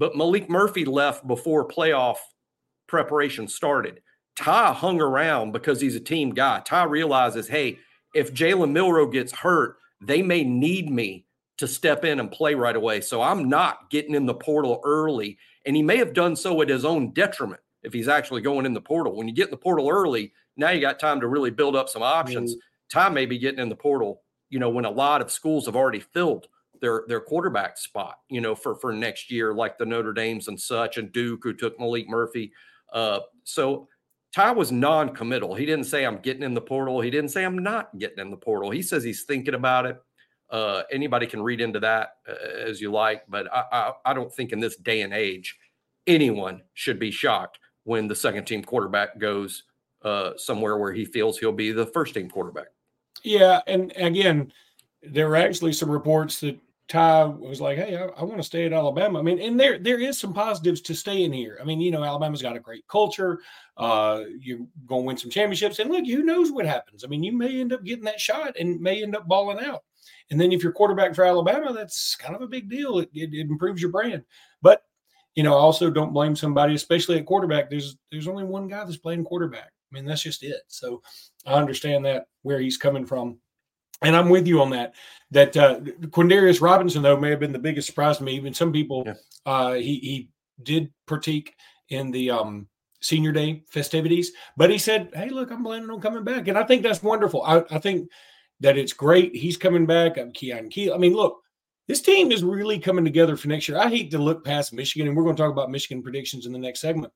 but 0.00 0.14
Maalik 0.14 0.48
Murphy 0.48 0.86
left 0.86 1.26
before 1.26 1.68
playoff 1.68 2.16
preparation 2.88 3.46
started. 3.46 4.00
Ty 4.34 4.72
hung 4.72 4.98
around 4.98 5.52
because 5.52 5.78
he's 5.78 5.94
a 5.94 6.00
team 6.00 6.30
guy. 6.30 6.62
Ty 6.64 6.84
realizes, 6.84 7.46
hey, 7.46 7.78
if 8.14 8.32
Jalen 8.32 8.72
Milroe 8.72 9.06
gets 9.06 9.30
hurt, 9.30 9.76
they 10.00 10.22
may 10.22 10.42
need 10.42 10.90
me 10.90 11.26
to 11.58 11.68
step 11.68 12.02
in 12.06 12.18
and 12.18 12.32
play 12.32 12.54
right 12.54 12.74
away. 12.74 13.02
So 13.02 13.20
I'm 13.20 13.50
not 13.50 13.90
getting 13.90 14.14
in 14.14 14.24
the 14.24 14.34
portal 14.34 14.80
early. 14.82 15.36
And 15.66 15.76
he 15.76 15.82
may 15.82 15.98
have 15.98 16.14
done 16.14 16.34
so 16.34 16.62
at 16.62 16.70
his 16.70 16.86
own 16.86 17.12
detriment 17.12 17.60
if 17.82 17.92
he's 17.92 18.08
actually 18.08 18.40
going 18.40 18.64
in 18.64 18.72
the 18.72 18.80
portal. 18.80 19.14
When 19.14 19.28
you 19.28 19.34
get 19.34 19.48
in 19.48 19.50
the 19.50 19.58
portal 19.58 19.90
early, 19.90 20.32
now 20.56 20.70
you 20.70 20.80
got 20.80 20.98
time 20.98 21.20
to 21.20 21.28
really 21.28 21.50
build 21.50 21.76
up 21.76 21.90
some 21.90 22.02
options. 22.02 22.52
Mm-hmm. 22.54 22.60
Ty 22.90 23.08
may 23.10 23.26
be 23.26 23.38
getting 23.38 23.60
in 23.60 23.68
the 23.68 23.76
portal, 23.76 24.22
you 24.48 24.58
know, 24.58 24.70
when 24.70 24.84
a 24.84 24.90
lot 24.90 25.20
of 25.20 25.30
schools 25.30 25.66
have 25.66 25.76
already 25.76 26.00
filled 26.00 26.48
their 26.80 27.04
their 27.08 27.20
quarterback 27.20 27.78
spot, 27.78 28.16
you 28.28 28.40
know, 28.40 28.54
for 28.54 28.74
for 28.76 28.92
next 28.92 29.30
year, 29.30 29.54
like 29.54 29.78
the 29.78 29.86
Notre 29.86 30.12
Dames 30.12 30.48
and 30.48 30.60
such, 30.60 30.96
and 30.96 31.12
Duke 31.12 31.40
who 31.42 31.52
took 31.52 31.78
Maalik 31.78 32.08
Murphy. 32.08 32.52
Uh, 32.92 33.20
so 33.44 33.88
Ty 34.34 34.52
was 34.52 34.72
non-committal. 34.72 35.54
He 35.54 35.66
didn't 35.66 35.86
say 35.86 36.04
I'm 36.04 36.18
getting 36.18 36.42
in 36.42 36.54
the 36.54 36.60
portal. 36.60 37.00
He 37.00 37.10
didn't 37.10 37.30
say 37.30 37.44
I'm 37.44 37.58
not 37.58 37.96
getting 37.98 38.18
in 38.18 38.30
the 38.30 38.36
portal. 38.36 38.70
He 38.70 38.82
says 38.82 39.02
he's 39.02 39.24
thinking 39.24 39.54
about 39.54 39.86
it. 39.86 40.00
Uh, 40.50 40.82
anybody 40.90 41.26
can 41.26 41.42
read 41.42 41.60
into 41.60 41.78
that 41.80 42.16
uh, 42.28 42.34
as 42.66 42.80
you 42.80 42.90
like, 42.90 43.22
but 43.28 43.52
I, 43.52 43.64
I, 43.72 43.92
I 44.06 44.14
don't 44.14 44.32
think 44.32 44.52
in 44.52 44.58
this 44.58 44.76
day 44.76 45.02
and 45.02 45.12
age 45.14 45.56
anyone 46.06 46.62
should 46.74 46.98
be 46.98 47.10
shocked 47.10 47.58
when 47.84 48.08
the 48.08 48.16
second 48.16 48.44
team 48.46 48.62
quarterback 48.64 49.18
goes 49.18 49.64
uh, 50.02 50.32
somewhere 50.36 50.78
where 50.78 50.92
he 50.92 51.04
feels 51.04 51.38
he'll 51.38 51.52
be 51.52 51.72
the 51.72 51.86
first 51.86 52.14
team 52.14 52.28
quarterback. 52.28 52.68
Yeah, 53.22 53.60
and 53.66 53.92
again, 53.96 54.52
there 55.02 55.28
were 55.28 55.36
actually 55.36 55.72
some 55.72 55.90
reports 55.90 56.40
that 56.40 56.58
Ty 56.88 57.24
was 57.24 57.60
like, 57.60 57.78
"Hey, 57.78 57.96
I, 57.96 58.06
I 58.06 58.24
want 58.24 58.38
to 58.38 58.42
stay 58.42 58.66
at 58.66 58.72
Alabama." 58.72 59.18
I 59.18 59.22
mean, 59.22 59.40
and 59.40 59.58
there 59.58 59.78
there 59.78 60.00
is 60.00 60.18
some 60.18 60.34
positives 60.34 60.80
to 60.82 60.94
staying 60.94 61.32
here. 61.32 61.58
I 61.60 61.64
mean, 61.64 61.80
you 61.80 61.90
know, 61.90 62.02
Alabama's 62.02 62.42
got 62.42 62.56
a 62.56 62.60
great 62.60 62.86
culture. 62.88 63.40
Uh, 63.76 64.24
you're 64.38 64.66
going 64.86 65.02
to 65.02 65.06
win 65.06 65.16
some 65.16 65.30
championships, 65.30 65.78
and 65.78 65.90
look, 65.90 66.06
who 66.06 66.22
knows 66.22 66.50
what 66.50 66.66
happens? 66.66 67.04
I 67.04 67.06
mean, 67.06 67.22
you 67.22 67.32
may 67.32 67.60
end 67.60 67.72
up 67.72 67.84
getting 67.84 68.04
that 68.04 68.20
shot 68.20 68.56
and 68.58 68.80
may 68.80 69.02
end 69.02 69.14
up 69.14 69.28
balling 69.28 69.64
out. 69.64 69.84
And 70.30 70.40
then 70.40 70.52
if 70.52 70.62
you're 70.62 70.72
quarterback 70.72 71.14
for 71.14 71.24
Alabama, 71.24 71.72
that's 71.72 72.14
kind 72.16 72.34
of 72.34 72.42
a 72.42 72.46
big 72.46 72.68
deal. 72.68 72.98
It, 72.98 73.10
it, 73.14 73.34
it 73.34 73.48
improves 73.48 73.82
your 73.82 73.90
brand. 73.90 74.24
But 74.62 74.82
you 75.36 75.42
know, 75.42 75.54
also 75.54 75.90
don't 75.90 76.12
blame 76.12 76.34
somebody, 76.34 76.74
especially 76.74 77.18
at 77.18 77.26
quarterback. 77.26 77.70
There's 77.70 77.96
there's 78.10 78.28
only 78.28 78.44
one 78.44 78.68
guy 78.68 78.84
that's 78.84 78.96
playing 78.96 79.24
quarterback. 79.24 79.72
I 79.90 79.94
mean, 79.94 80.04
that's 80.04 80.22
just 80.22 80.42
it. 80.42 80.62
So 80.68 81.02
I 81.46 81.54
understand 81.54 82.04
that 82.06 82.26
where 82.42 82.60
he's 82.60 82.76
coming 82.76 83.06
from. 83.06 83.38
And 84.02 84.16
I'm 84.16 84.30
with 84.30 84.46
you 84.46 84.62
on 84.62 84.70
that. 84.70 84.94
That 85.30 85.56
uh, 85.56 85.80
Quandarius 85.80 86.62
Robinson, 86.62 87.02
though, 87.02 87.18
may 87.18 87.30
have 87.30 87.40
been 87.40 87.52
the 87.52 87.58
biggest 87.58 87.86
surprise 87.86 88.18
to 88.18 88.24
me. 88.24 88.34
Even 88.34 88.54
some 88.54 88.72
people, 88.72 89.02
yeah. 89.04 89.14
uh, 89.44 89.74
he 89.74 89.98
he 89.98 90.28
did 90.62 90.90
partake 91.06 91.54
in 91.90 92.10
the 92.10 92.30
um, 92.30 92.66
senior 93.02 93.30
day 93.30 93.62
festivities, 93.68 94.32
but 94.56 94.70
he 94.70 94.78
said, 94.78 95.10
"Hey, 95.14 95.28
look, 95.28 95.50
I'm 95.50 95.62
planning 95.62 95.90
on 95.90 96.00
coming 96.00 96.24
back," 96.24 96.48
and 96.48 96.56
I 96.56 96.64
think 96.64 96.82
that's 96.82 97.02
wonderful. 97.02 97.42
I, 97.42 97.62
I 97.70 97.78
think 97.78 98.08
that 98.60 98.78
it's 98.78 98.94
great. 98.94 99.36
He's 99.36 99.58
coming 99.58 99.84
back. 99.84 100.16
I'm 100.16 100.32
Keon 100.32 100.70
Keel. 100.70 100.94
I 100.94 100.96
mean, 100.96 101.14
look, 101.14 101.39
this 101.90 102.00
team 102.00 102.30
is 102.30 102.44
really 102.44 102.78
coming 102.78 103.04
together 103.04 103.36
for 103.36 103.48
next 103.48 103.68
year. 103.68 103.76
I 103.76 103.88
hate 103.88 104.12
to 104.12 104.18
look 104.18 104.44
past 104.44 104.72
Michigan, 104.72 105.08
and 105.08 105.16
we're 105.16 105.24
going 105.24 105.34
to 105.34 105.42
talk 105.42 105.50
about 105.50 105.72
Michigan 105.72 106.04
predictions 106.04 106.46
in 106.46 106.52
the 106.52 106.58
next 106.58 106.78
segment. 106.78 107.12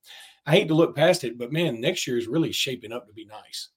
I 0.47 0.51
hate 0.51 0.67
to 0.67 0.75
look 0.75 0.97
past 0.97 1.23
it, 1.23 1.39
but 1.39 1.53
man, 1.53 1.81
next 1.81 2.09
year 2.09 2.19
is 2.19 2.27
really 2.27 2.51
shaping 2.51 2.91
up 2.91 3.07
to 3.07 3.13
be 3.13 3.25
nice. 3.25 3.69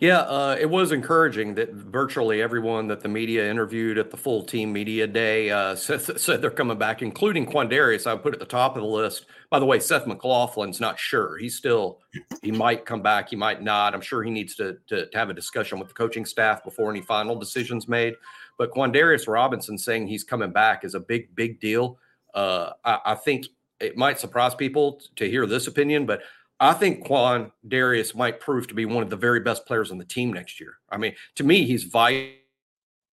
Yeah, 0.00 0.22
uh, 0.22 0.56
it 0.58 0.68
was 0.68 0.90
encouraging 0.90 1.54
that 1.54 1.72
virtually 1.72 2.42
everyone 2.42 2.88
that 2.88 3.00
the 3.00 3.08
media 3.08 3.48
interviewed 3.48 3.96
at 3.96 4.10
the 4.10 4.16
full 4.16 4.42
team 4.42 4.72
media 4.72 5.06
day 5.06 5.50
uh, 5.50 5.74
said, 5.76 6.20
said, 6.20 6.42
they're 6.42 6.50
coming 6.50 6.78
back, 6.78 7.00
including 7.00 7.46
Quandarius. 7.46 8.08
I 8.08 8.16
put 8.16 8.34
at 8.34 8.40
the 8.40 8.44
top 8.46 8.74
of 8.74 8.82
the 8.82 8.88
list. 8.88 9.26
By 9.50 9.60
the 9.60 9.66
way, 9.66 9.78
Seth 9.78 10.06
McLaughlin's 10.06 10.80
not 10.80 10.98
sure. 10.98 11.38
He's 11.38 11.56
still, 11.56 12.00
he 12.42 12.50
might 12.50 12.84
come 12.84 13.02
back, 13.02 13.28
he 13.28 13.36
might 13.36 13.62
not. 13.62 13.94
I'm 13.94 14.00
sure 14.00 14.24
he 14.24 14.32
needs 14.32 14.56
to, 14.56 14.78
to, 14.88 15.08
to 15.08 15.16
have 15.16 15.30
a 15.30 15.34
discussion 15.34 15.78
with 15.78 15.86
the 15.86 15.94
coaching 15.94 16.24
staff 16.24 16.64
before 16.64 16.90
any 16.90 17.02
final 17.02 17.36
decisions 17.36 17.86
made. 17.86 18.14
But 18.58 18.72
Quandarius 18.72 19.28
Robinson 19.28 19.78
saying 19.78 20.08
he's 20.08 20.24
coming 20.24 20.50
back 20.50 20.84
is 20.84 20.94
a 20.94 21.00
big, 21.00 21.34
big 21.34 21.60
deal. 21.60 21.98
Uh, 22.34 22.72
I, 22.84 22.98
I 23.06 23.14
think 23.14 23.46
it 23.80 23.96
might 23.96 24.18
surprise 24.18 24.54
people 24.54 25.00
to 25.16 25.30
hear 25.30 25.46
this 25.46 25.68
opinion, 25.68 26.04
but 26.04 26.22
I 26.60 26.72
think 26.72 27.04
Quan 27.04 27.52
Darius 27.68 28.14
might 28.14 28.40
prove 28.40 28.66
to 28.68 28.74
be 28.74 28.84
one 28.84 29.04
of 29.04 29.10
the 29.10 29.16
very 29.16 29.40
best 29.40 29.64
players 29.64 29.90
on 29.90 29.98
the 29.98 30.04
team 30.04 30.32
next 30.32 30.58
year. 30.58 30.74
I 30.90 30.96
mean, 30.96 31.14
to 31.36 31.44
me, 31.44 31.64
he's 31.64 31.84
vital. 31.84 32.34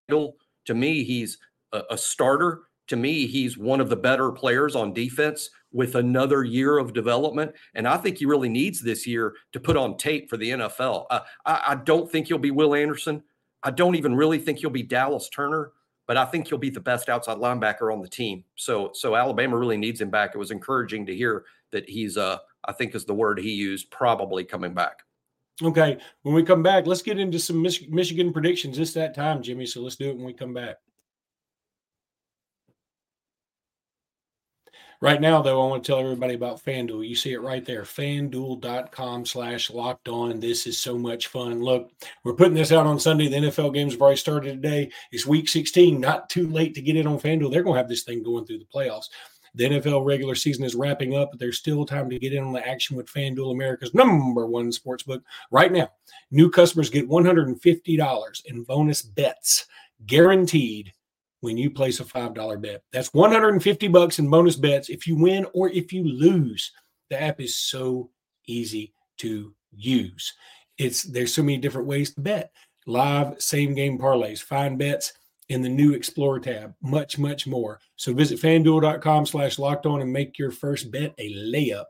To 0.10 0.74
me, 0.74 1.04
he's 1.04 1.38
a, 1.72 1.84
a, 1.92 1.98
starter. 1.98 2.62
To 2.88 2.96
me, 2.96 3.28
he's 3.28 3.58
one 3.58 3.82
of 3.82 3.90
the 3.90 3.96
better 3.96 4.32
players 4.32 4.76
on 4.76 4.94
defense 4.94 5.52
with 5.72 5.96
another 5.96 6.44
year 6.44 6.80
of 6.80 6.94
development. 6.94 7.52
And 7.76 7.88
I 7.88 7.98
think 7.98 8.18
he 8.18 8.26
really 8.26 8.50
needs 8.50 8.82
this 8.82 9.06
year 9.06 9.36
to 9.52 9.60
put 9.60 9.78
on 9.78 9.98
tape 9.98 10.30
for 10.30 10.38
the 10.38 10.52
NFL. 10.52 11.06
Uh, 11.12 11.20
I, 11.46 11.64
I 11.68 11.76
don't 11.76 12.12
think 12.12 12.28
he'll 12.28 12.40
be 12.40 12.52
Will 12.52 12.74
Anderson. 12.74 13.22
I 13.66 13.72
don't 13.72 13.96
even 13.96 14.16
really 14.16 14.40
think 14.40 14.60
he'll 14.60 14.70
be 14.70 14.84
Dallas 14.84 15.28
Turner 15.28 15.72
but 16.08 16.18
I 16.18 16.26
think 16.26 16.48
he'll 16.48 16.58
be 16.58 16.70
the 16.70 16.80
best 16.80 17.10
outside 17.10 17.38
linebacker 17.38 17.92
on 17.92 18.02
the 18.02 18.08
team. 18.08 18.44
So 18.56 18.92
so 18.94 19.16
Alabama 19.16 19.58
really 19.58 19.78
needs 19.78 20.02
him 20.02 20.10
back. 20.10 20.32
It 20.36 20.38
was 20.38 20.52
encouraging 20.52 21.06
to 21.08 21.16
hear 21.16 21.46
that 21.72 21.90
he's 21.90 22.18
uh 22.18 22.38
I 22.66 22.74
think 22.74 22.96
is 22.96 23.06
the 23.06 23.14
word 23.14 23.40
he 23.40 23.52
used, 23.52 23.92
probably 23.92 24.44
coming 24.44 24.74
back. 24.74 25.02
Okay. 25.62 25.98
When 26.24 26.36
we 26.36 26.44
come 26.44 26.64
back, 26.64 26.86
let's 26.86 27.02
get 27.02 27.20
into 27.20 27.40
some 27.40 27.62
Mich- 27.62 27.88
Michigan 27.90 28.34
predictions. 28.34 28.78
It's 28.78 28.94
that 28.94 29.16
time, 29.16 29.42
Jimmy. 29.42 29.66
So 29.66 29.82
let's 29.82 29.96
do 29.96 30.10
it 30.10 30.16
when 30.16 30.26
we 30.26 30.34
come 30.34 30.54
back. 30.54 30.78
Right 35.06 35.22
now, 35.22 35.40
though, 35.40 35.64
I 35.64 35.68
want 35.68 35.84
to 35.84 35.88
tell 35.88 36.00
everybody 36.00 36.34
about 36.34 36.66
FanDuel. 36.66 37.08
You 37.08 37.16
see 37.16 37.34
it 37.34 37.42
right 37.44 37.64
there, 37.64 37.84
fanduel.com 37.84 39.28
slash 39.28 39.70
locked 39.70 40.08
on. 40.08 40.40
This 40.40 40.66
is 40.66 40.80
so 40.80 40.98
much 40.98 41.28
fun. 41.28 41.62
Look, 41.62 41.92
we're 42.24 42.34
putting 42.34 42.56
this 42.56 42.72
out 42.72 42.88
on 42.88 43.00
Sunday. 43.00 43.28
The 43.28 43.36
NFL 43.36 43.76
games 43.76 43.94
have 43.94 44.02
already 44.02 44.18
started 44.18 44.64
today. 44.64 44.90
It's 45.12 45.28
week 45.28 45.48
16, 45.48 46.02
not 46.02 46.28
too 46.28 46.50
late 46.50 46.74
to 46.74 46.82
get 46.82 46.96
in 46.96 47.06
on 47.06 47.20
FanDuel. 47.20 47.52
They're 47.52 47.62
going 47.62 47.76
to 47.76 47.80
have 47.82 47.88
this 47.88 48.02
thing 48.02 48.24
going 48.24 48.48
through 48.48 48.58
the 48.58 48.66
playoffs. 48.66 49.06
The 49.54 49.66
NFL 49.66 50.08
regular 50.08 50.34
season 50.34 50.66
is 50.66 50.74
wrapping 50.74 51.16
up, 51.16 51.30
but 51.30 51.40
there's 51.40 51.60
still 51.60 51.86
time 51.86 52.10
to 52.10 52.18
get 52.18 52.34
in 52.34 52.44
on 52.44 52.54
the 52.54 52.68
action 52.68 52.98
with 52.98 53.06
FanDuel, 53.06 53.52
America's 53.52 53.94
number 53.94 54.48
one 54.48 54.72
sports 54.72 55.04
book. 55.04 55.22
Right 55.52 55.72
now, 55.72 55.92
new 56.32 56.50
customers 56.50 56.90
get 56.90 57.08
$150 57.08 58.46
in 58.46 58.64
bonus 58.64 59.04
bets 59.04 59.68
guaranteed 60.08 60.94
when 61.42 61.58
you 61.58 61.70
place 61.70 62.00
a 62.00 62.04
$5 62.04 62.62
bet. 62.62 62.84
That's 62.92 63.14
150 63.14 63.88
bucks 63.90 64.20
in 64.20 64.30
bonus 64.30 64.56
bets 64.56 64.90
if 64.90 65.06
you 65.08 65.16
win 65.16 65.46
or 65.54 65.70
if 65.70 65.94
you 65.94 66.04
lose. 66.04 66.72
The 67.10 67.22
app 67.22 67.40
is 67.40 67.58
so 67.58 68.10
easy 68.48 68.94
to 69.18 69.54
use. 69.76 70.34
It's 70.78 71.04
there's 71.04 71.34
so 71.34 71.44
many 71.44 71.58
different 71.58 71.88
ways 71.88 72.14
to 72.14 72.22
bet. 72.22 72.52
Live 72.88 73.42
same 73.42 73.74
game 73.74 73.98
parlays, 73.98 74.42
find 74.42 74.78
bets 74.78 75.14
in 75.50 75.62
the 75.62 75.70
new 75.70 75.94
Explore 75.94 76.40
tab, 76.40 76.74
much, 76.82 77.18
much 77.18 77.46
more. 77.46 77.80
So 77.96 78.14
visit 78.14 78.40
fanduel.com 78.40 79.26
slash 79.26 79.60
locked 79.60 79.86
on 79.86 80.02
and 80.02 80.12
make 80.12 80.40
your 80.40 80.52
first 80.52 80.92
bet 80.92 81.14
a 81.18 81.34
layup. 81.34 81.86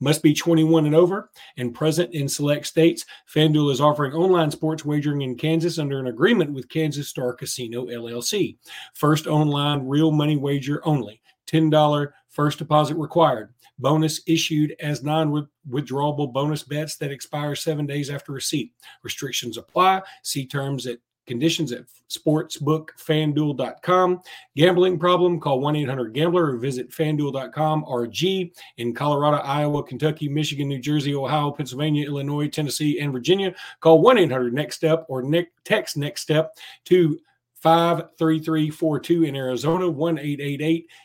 Must 0.00 0.22
be 0.22 0.34
21 0.34 0.86
and 0.86 0.94
over 0.94 1.30
and 1.56 1.74
present 1.74 2.12
in 2.14 2.28
select 2.28 2.66
states. 2.66 3.04
FanDuel 3.32 3.72
is 3.72 3.80
offering 3.80 4.12
online 4.12 4.50
sports 4.50 4.84
wagering 4.84 5.22
in 5.22 5.36
Kansas 5.36 5.78
under 5.78 5.98
an 5.98 6.08
agreement 6.08 6.52
with 6.52 6.68
Kansas 6.68 7.08
Star 7.08 7.32
Casino 7.32 7.86
LLC. 7.86 8.56
First 8.94 9.26
online 9.26 9.86
real 9.86 10.10
money 10.10 10.36
wager 10.36 10.80
only. 10.86 11.20
$10 11.46 12.08
first 12.28 12.58
deposit 12.58 12.96
required. 12.96 13.52
Bonus 13.78 14.20
issued 14.26 14.74
as 14.80 15.02
non 15.02 15.48
withdrawable 15.68 16.32
bonus 16.32 16.62
bets 16.62 16.96
that 16.96 17.10
expire 17.10 17.54
seven 17.54 17.86
days 17.86 18.10
after 18.10 18.32
receipt. 18.32 18.72
Restrictions 19.02 19.56
apply. 19.56 20.02
See 20.22 20.46
terms 20.46 20.86
at 20.86 20.98
conditions 21.32 21.72
at 21.72 21.86
sportsbookfanduel.com. 22.10 24.20
Gambling 24.54 24.98
problem? 24.98 25.40
Call 25.40 25.60
1 25.60 25.76
800 25.76 26.12
Gambler 26.12 26.52
or 26.52 26.58
visit 26.58 26.90
fanduel.com. 26.90 27.86
RG 27.86 28.52
in 28.76 28.94
Colorado, 28.94 29.38
Iowa, 29.38 29.82
Kentucky, 29.82 30.28
Michigan, 30.28 30.68
New 30.68 30.78
Jersey, 30.78 31.14
Ohio, 31.14 31.50
Pennsylvania, 31.50 32.06
Illinois, 32.06 32.48
Tennessee, 32.48 33.00
and 33.00 33.12
Virginia. 33.12 33.54
Call 33.80 34.02
1 34.02 34.18
800 34.18 34.52
Next 34.52 34.76
Step 34.76 35.06
or 35.08 35.24
text 35.64 35.96
Next 35.96 36.20
Step 36.20 36.58
to 36.84 37.18
53342 37.62 39.24
in 39.24 39.34
Arizona, 39.34 39.88
1 39.88 40.18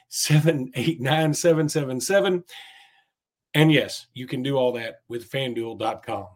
789 0.10 1.34
777. 1.34 2.43
And 3.53 3.72
yes, 3.72 4.07
you 4.13 4.27
can 4.27 4.43
do 4.43 4.57
all 4.57 4.74
that 4.74 5.03
with 5.07 5.31
fanduel.com. 5.31 6.27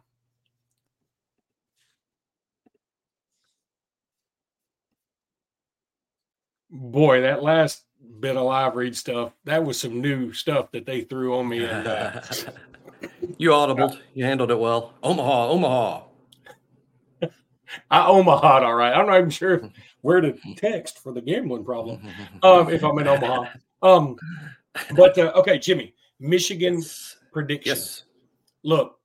boy, 6.71 7.21
that 7.21 7.43
last 7.43 7.83
bit 8.19 8.37
of 8.37 8.45
live 8.45 8.75
read 8.75 8.95
stuff, 8.95 9.33
that 9.45 9.63
was 9.63 9.79
some 9.79 10.01
new 10.01 10.31
stuff 10.33 10.71
that 10.71 10.85
they 10.85 11.01
threw 11.01 11.35
on 11.37 11.49
me. 11.49 11.63
And 11.65 11.87
uh, 11.87 12.21
you 13.37 13.49
audibled, 13.49 13.99
you 14.13 14.25
handled 14.25 14.51
it 14.51 14.59
well. 14.59 14.93
Omaha, 15.03 15.49
Omaha. 15.49 16.03
I 17.89 18.05
Omaha, 18.05 18.63
all 18.63 18.75
right. 18.75 18.93
I'm 18.93 19.05
not 19.05 19.17
even 19.17 19.29
sure 19.29 19.69
where 20.01 20.21
to 20.21 20.37
text 20.55 20.99
for 20.99 21.13
the 21.13 21.21
gambling 21.21 21.63
problem 21.63 22.01
um, 22.43 22.69
if 22.69 22.83
I'm 22.83 22.97
in 22.99 23.07
Omaha. 23.07 23.45
Um, 23.81 24.15
but 24.95 25.17
uh, 25.17 25.31
okay, 25.35 25.57
Jimmy, 25.57 25.93
Michigan 26.19 26.81
predictions. 27.31 27.79
Yes. 27.79 28.03
Look, 28.63 28.99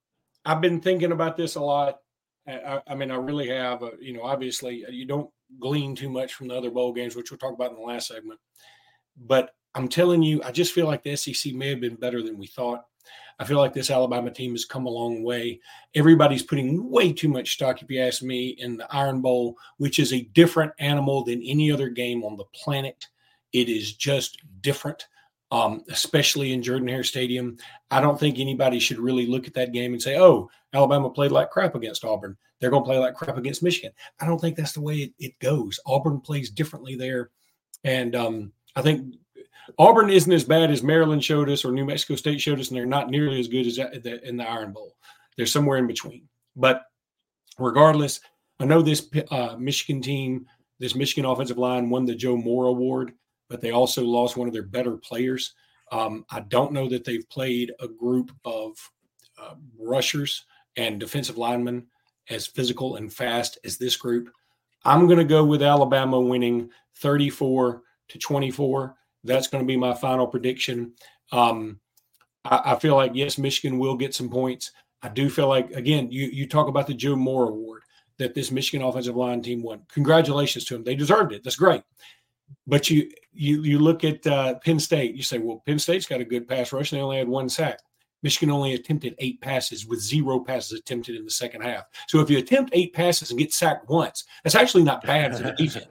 I've 0.44 0.60
been 0.60 0.80
thinking 0.80 1.12
about 1.12 1.36
this 1.36 1.54
a 1.54 1.60
lot. 1.60 1.98
I, 2.46 2.80
I 2.86 2.94
mean, 2.94 3.10
I 3.10 3.16
really 3.16 3.48
have. 3.48 3.82
Uh, 3.82 3.90
you 4.00 4.12
know, 4.12 4.22
obviously, 4.22 4.84
you 4.90 5.04
don't 5.04 5.30
glean 5.60 5.94
too 5.94 6.08
much 6.08 6.34
from 6.34 6.48
the 6.48 6.54
other 6.56 6.70
bowl 6.70 6.92
games, 6.92 7.16
which 7.16 7.30
we'll 7.30 7.38
talk 7.38 7.54
about 7.54 7.70
in 7.70 7.76
the 7.76 7.82
last 7.82 8.08
segment. 8.08 8.40
But 9.16 9.54
I'm 9.74 9.88
telling 9.88 10.22
you, 10.22 10.42
I 10.42 10.52
just 10.52 10.72
feel 10.72 10.86
like 10.86 11.02
the 11.02 11.16
SEC 11.16 11.52
may 11.54 11.68
have 11.68 11.80
been 11.80 11.96
better 11.96 12.22
than 12.22 12.38
we 12.38 12.46
thought. 12.46 12.84
I 13.38 13.44
feel 13.44 13.58
like 13.58 13.74
this 13.74 13.90
Alabama 13.90 14.30
team 14.30 14.52
has 14.52 14.64
come 14.64 14.86
a 14.86 14.90
long 14.90 15.22
way. 15.22 15.60
Everybody's 15.94 16.42
putting 16.42 16.90
way 16.90 17.12
too 17.12 17.28
much 17.28 17.52
stock, 17.52 17.82
if 17.82 17.90
you 17.90 18.00
ask 18.00 18.22
me, 18.22 18.56
in 18.58 18.78
the 18.78 18.92
Iron 18.94 19.20
Bowl, 19.20 19.56
which 19.76 19.98
is 19.98 20.12
a 20.12 20.22
different 20.32 20.72
animal 20.78 21.22
than 21.22 21.42
any 21.42 21.70
other 21.70 21.90
game 21.90 22.24
on 22.24 22.36
the 22.36 22.46
planet. 22.54 23.06
It 23.52 23.68
is 23.68 23.94
just 23.94 24.38
different, 24.62 25.06
um, 25.50 25.84
especially 25.90 26.52
in 26.52 26.62
Jordan 26.62 26.88
Hare 26.88 27.04
Stadium. 27.04 27.58
I 27.90 28.00
don't 28.00 28.18
think 28.18 28.38
anybody 28.38 28.78
should 28.78 28.98
really 28.98 29.26
look 29.26 29.46
at 29.46 29.54
that 29.54 29.72
game 29.72 29.92
and 29.92 30.00
say, 30.00 30.18
oh, 30.18 30.48
Alabama 30.72 31.10
played 31.10 31.32
like 31.32 31.50
crap 31.50 31.74
against 31.74 32.04
Auburn. 32.04 32.38
They're 32.60 32.70
going 32.70 32.82
to 32.84 32.88
play 32.88 32.98
like 32.98 33.14
crap 33.14 33.36
against 33.36 33.62
Michigan. 33.62 33.92
I 34.20 34.26
don't 34.26 34.40
think 34.40 34.56
that's 34.56 34.72
the 34.72 34.80
way 34.80 34.96
it, 34.96 35.12
it 35.18 35.38
goes. 35.40 35.78
Auburn 35.86 36.20
plays 36.20 36.50
differently 36.50 36.96
there. 36.96 37.30
And 37.84 38.16
um, 38.16 38.52
I 38.74 38.82
think 38.82 39.14
Auburn 39.78 40.10
isn't 40.10 40.32
as 40.32 40.44
bad 40.44 40.70
as 40.70 40.82
Maryland 40.82 41.22
showed 41.22 41.50
us 41.50 41.64
or 41.64 41.72
New 41.72 41.84
Mexico 41.84 42.14
State 42.16 42.40
showed 42.40 42.60
us, 42.60 42.68
and 42.68 42.76
they're 42.76 42.86
not 42.86 43.10
nearly 43.10 43.40
as 43.40 43.48
good 43.48 43.66
as 43.66 43.78
in 43.78 44.36
the 44.36 44.48
Iron 44.48 44.72
Bowl. 44.72 44.96
They're 45.36 45.46
somewhere 45.46 45.78
in 45.78 45.86
between. 45.86 46.28
But 46.54 46.82
regardless, 47.58 48.20
I 48.58 48.64
know 48.64 48.80
this 48.80 49.08
uh, 49.30 49.56
Michigan 49.58 50.00
team, 50.00 50.46
this 50.78 50.94
Michigan 50.94 51.28
offensive 51.28 51.58
line 51.58 51.90
won 51.90 52.06
the 52.06 52.14
Joe 52.14 52.36
Moore 52.36 52.66
Award, 52.66 53.12
but 53.48 53.60
they 53.60 53.70
also 53.70 54.02
lost 54.02 54.36
one 54.36 54.48
of 54.48 54.54
their 54.54 54.62
better 54.62 54.96
players. 54.96 55.54
Um, 55.92 56.24
I 56.30 56.40
don't 56.40 56.72
know 56.72 56.88
that 56.88 57.04
they've 57.04 57.28
played 57.28 57.72
a 57.80 57.86
group 57.86 58.32
of 58.44 58.72
uh, 59.40 59.54
rushers 59.78 60.44
and 60.76 60.98
defensive 60.98 61.36
linemen 61.36 61.86
as 62.30 62.46
physical 62.46 62.96
and 62.96 63.12
fast 63.12 63.58
as 63.64 63.78
this 63.78 63.96
group. 63.96 64.30
I'm 64.84 65.06
going 65.06 65.18
to 65.18 65.24
go 65.24 65.44
with 65.44 65.62
Alabama 65.62 66.20
winning 66.20 66.70
34 66.96 67.82
to 68.08 68.18
24. 68.18 68.94
That's 69.24 69.48
going 69.48 69.62
to 69.62 69.66
be 69.66 69.76
my 69.76 69.94
final 69.94 70.26
prediction. 70.26 70.92
Um, 71.32 71.80
I, 72.44 72.72
I, 72.72 72.78
feel 72.78 72.94
like 72.94 73.12
yes, 73.14 73.38
Michigan 73.38 73.78
will 73.78 73.96
get 73.96 74.14
some 74.14 74.30
points. 74.30 74.70
I 75.02 75.08
do 75.08 75.28
feel 75.28 75.48
like 75.48 75.70
again, 75.72 76.10
you 76.10 76.26
you 76.26 76.46
talk 76.46 76.68
about 76.68 76.86
the 76.86 76.94
Joe 76.94 77.16
Moore 77.16 77.48
Award 77.48 77.82
that 78.18 78.34
this 78.34 78.50
Michigan 78.50 78.86
offensive 78.86 79.16
line 79.16 79.42
team 79.42 79.62
won. 79.62 79.82
Congratulations 79.92 80.64
to 80.66 80.74
them; 80.74 80.84
they 80.84 80.94
deserved 80.94 81.32
it. 81.32 81.42
That's 81.42 81.56
great. 81.56 81.82
But 82.66 82.88
you 82.88 83.10
you 83.32 83.62
you 83.62 83.78
look 83.78 84.04
at 84.04 84.26
uh, 84.26 84.54
Penn 84.64 84.78
State. 84.78 85.14
You 85.14 85.22
say, 85.22 85.38
well, 85.38 85.62
Penn 85.66 85.78
State's 85.78 86.06
got 86.06 86.20
a 86.20 86.24
good 86.24 86.48
pass 86.48 86.72
rush, 86.72 86.92
and 86.92 86.98
they 86.98 87.02
only 87.02 87.18
had 87.18 87.28
one 87.28 87.48
sack. 87.48 87.80
Michigan 88.22 88.50
only 88.50 88.74
attempted 88.74 89.14
eight 89.18 89.40
passes 89.40 89.86
with 89.86 90.00
zero 90.00 90.40
passes 90.40 90.78
attempted 90.78 91.16
in 91.16 91.24
the 91.24 91.30
second 91.30 91.62
half. 91.62 91.84
So 92.08 92.20
if 92.20 92.30
you 92.30 92.38
attempt 92.38 92.70
eight 92.72 92.92
passes 92.92 93.30
and 93.30 93.38
get 93.38 93.52
sacked 93.52 93.88
once, 93.88 94.24
that's 94.42 94.54
actually 94.54 94.84
not 94.84 95.04
bad 95.04 95.36
for 95.36 95.42
the 95.42 95.52
defense. 95.58 95.86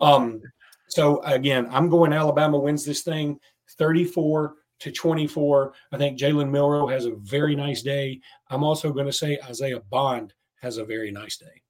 Um, 0.00 0.40
so 0.88 1.22
again, 1.22 1.68
I'm 1.70 1.88
going 1.88 2.12
Alabama 2.12 2.58
wins 2.58 2.84
this 2.84 3.02
thing 3.02 3.38
34 3.78 4.54
to 4.80 4.90
24. 4.90 5.72
I 5.92 5.96
think 5.96 6.18
Jalen 6.18 6.50
Milroe 6.50 6.88
has 6.88 7.06
a 7.06 7.12
very 7.16 7.54
nice 7.54 7.82
day. 7.82 8.20
I'm 8.48 8.64
also 8.64 8.92
going 8.92 9.06
to 9.06 9.12
say 9.12 9.38
Isaiah 9.48 9.80
Bond 9.90 10.34
has 10.60 10.78
a 10.78 10.84
very 10.84 11.10
nice 11.10 11.36
day. 11.36 11.62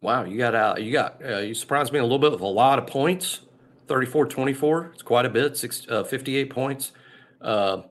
Wow, 0.00 0.24
you 0.24 0.38
got 0.38 0.54
out. 0.54 0.78
Uh, 0.78 0.80
you 0.80 0.92
got 0.92 1.24
uh, 1.24 1.38
you 1.38 1.54
surprised 1.54 1.92
me 1.92 1.98
a 1.98 2.02
little 2.02 2.18
bit 2.18 2.32
with 2.32 2.40
a 2.40 2.46
lot 2.46 2.78
of 2.78 2.86
points. 2.86 3.40
34 3.88 4.26
24. 4.26 4.90
It's 4.94 5.02
quite 5.02 5.26
a 5.26 5.30
bit. 5.30 5.56
Six, 5.56 5.86
uh, 5.88 6.04
58 6.04 6.50
points. 6.50 6.92
Uh, 7.40 7.82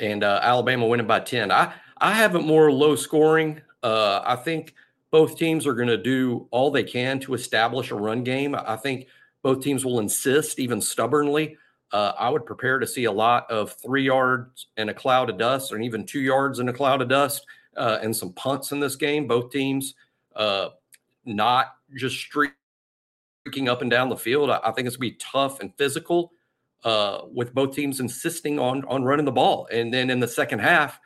and 0.00 0.24
uh, 0.24 0.40
Alabama 0.42 0.86
winning 0.86 1.06
by 1.06 1.20
10. 1.20 1.50
I, 1.50 1.72
I 1.98 2.12
have 2.12 2.34
it 2.34 2.42
more 2.42 2.70
low 2.72 2.96
scoring. 2.96 3.60
Uh, 3.82 4.22
I 4.24 4.36
think 4.36 4.74
both 5.10 5.38
teams 5.38 5.66
are 5.66 5.74
going 5.74 5.88
to 5.88 5.96
do 5.96 6.48
all 6.50 6.70
they 6.70 6.82
can 6.82 7.20
to 7.20 7.34
establish 7.34 7.90
a 7.90 7.94
run 7.94 8.24
game. 8.24 8.54
I 8.54 8.76
think 8.76 9.06
both 9.42 9.62
teams 9.62 9.84
will 9.84 10.00
insist, 10.00 10.58
even 10.58 10.80
stubbornly. 10.80 11.56
Uh, 11.92 12.12
I 12.18 12.28
would 12.30 12.44
prepare 12.44 12.78
to 12.80 12.86
see 12.86 13.04
a 13.04 13.12
lot 13.12 13.48
of 13.50 13.72
three 13.74 14.04
yards 14.04 14.66
and 14.76 14.90
a 14.90 14.94
cloud 14.94 15.30
of 15.30 15.38
dust, 15.38 15.72
or 15.72 15.78
even 15.80 16.04
two 16.04 16.20
yards 16.20 16.58
in 16.58 16.68
a 16.68 16.72
cloud 16.72 17.02
of 17.02 17.08
dust, 17.08 17.46
uh, 17.76 17.98
and 18.02 18.14
some 18.14 18.32
punts 18.32 18.72
in 18.72 18.80
this 18.80 18.96
game. 18.96 19.28
Both 19.28 19.52
teams 19.52 19.94
uh, 20.34 20.70
not 21.24 21.76
just 21.96 22.16
streaking 22.16 22.54
up 23.68 23.82
and 23.82 23.90
down 23.90 24.08
the 24.08 24.16
field. 24.16 24.50
I, 24.50 24.58
I 24.64 24.72
think 24.72 24.88
it's 24.88 24.96
going 24.96 25.10
to 25.10 25.14
be 25.14 25.20
tough 25.20 25.60
and 25.60 25.72
physical 25.76 26.32
uh, 26.84 27.22
with 27.32 27.54
both 27.54 27.74
teams 27.74 28.00
insisting 28.00 28.58
on 28.58 28.84
on 28.84 29.04
running 29.04 29.24
the 29.24 29.32
ball. 29.32 29.66
And 29.72 29.92
then 29.92 30.10
in 30.10 30.20
the 30.20 30.28
second 30.28 30.60
half, 30.60 31.00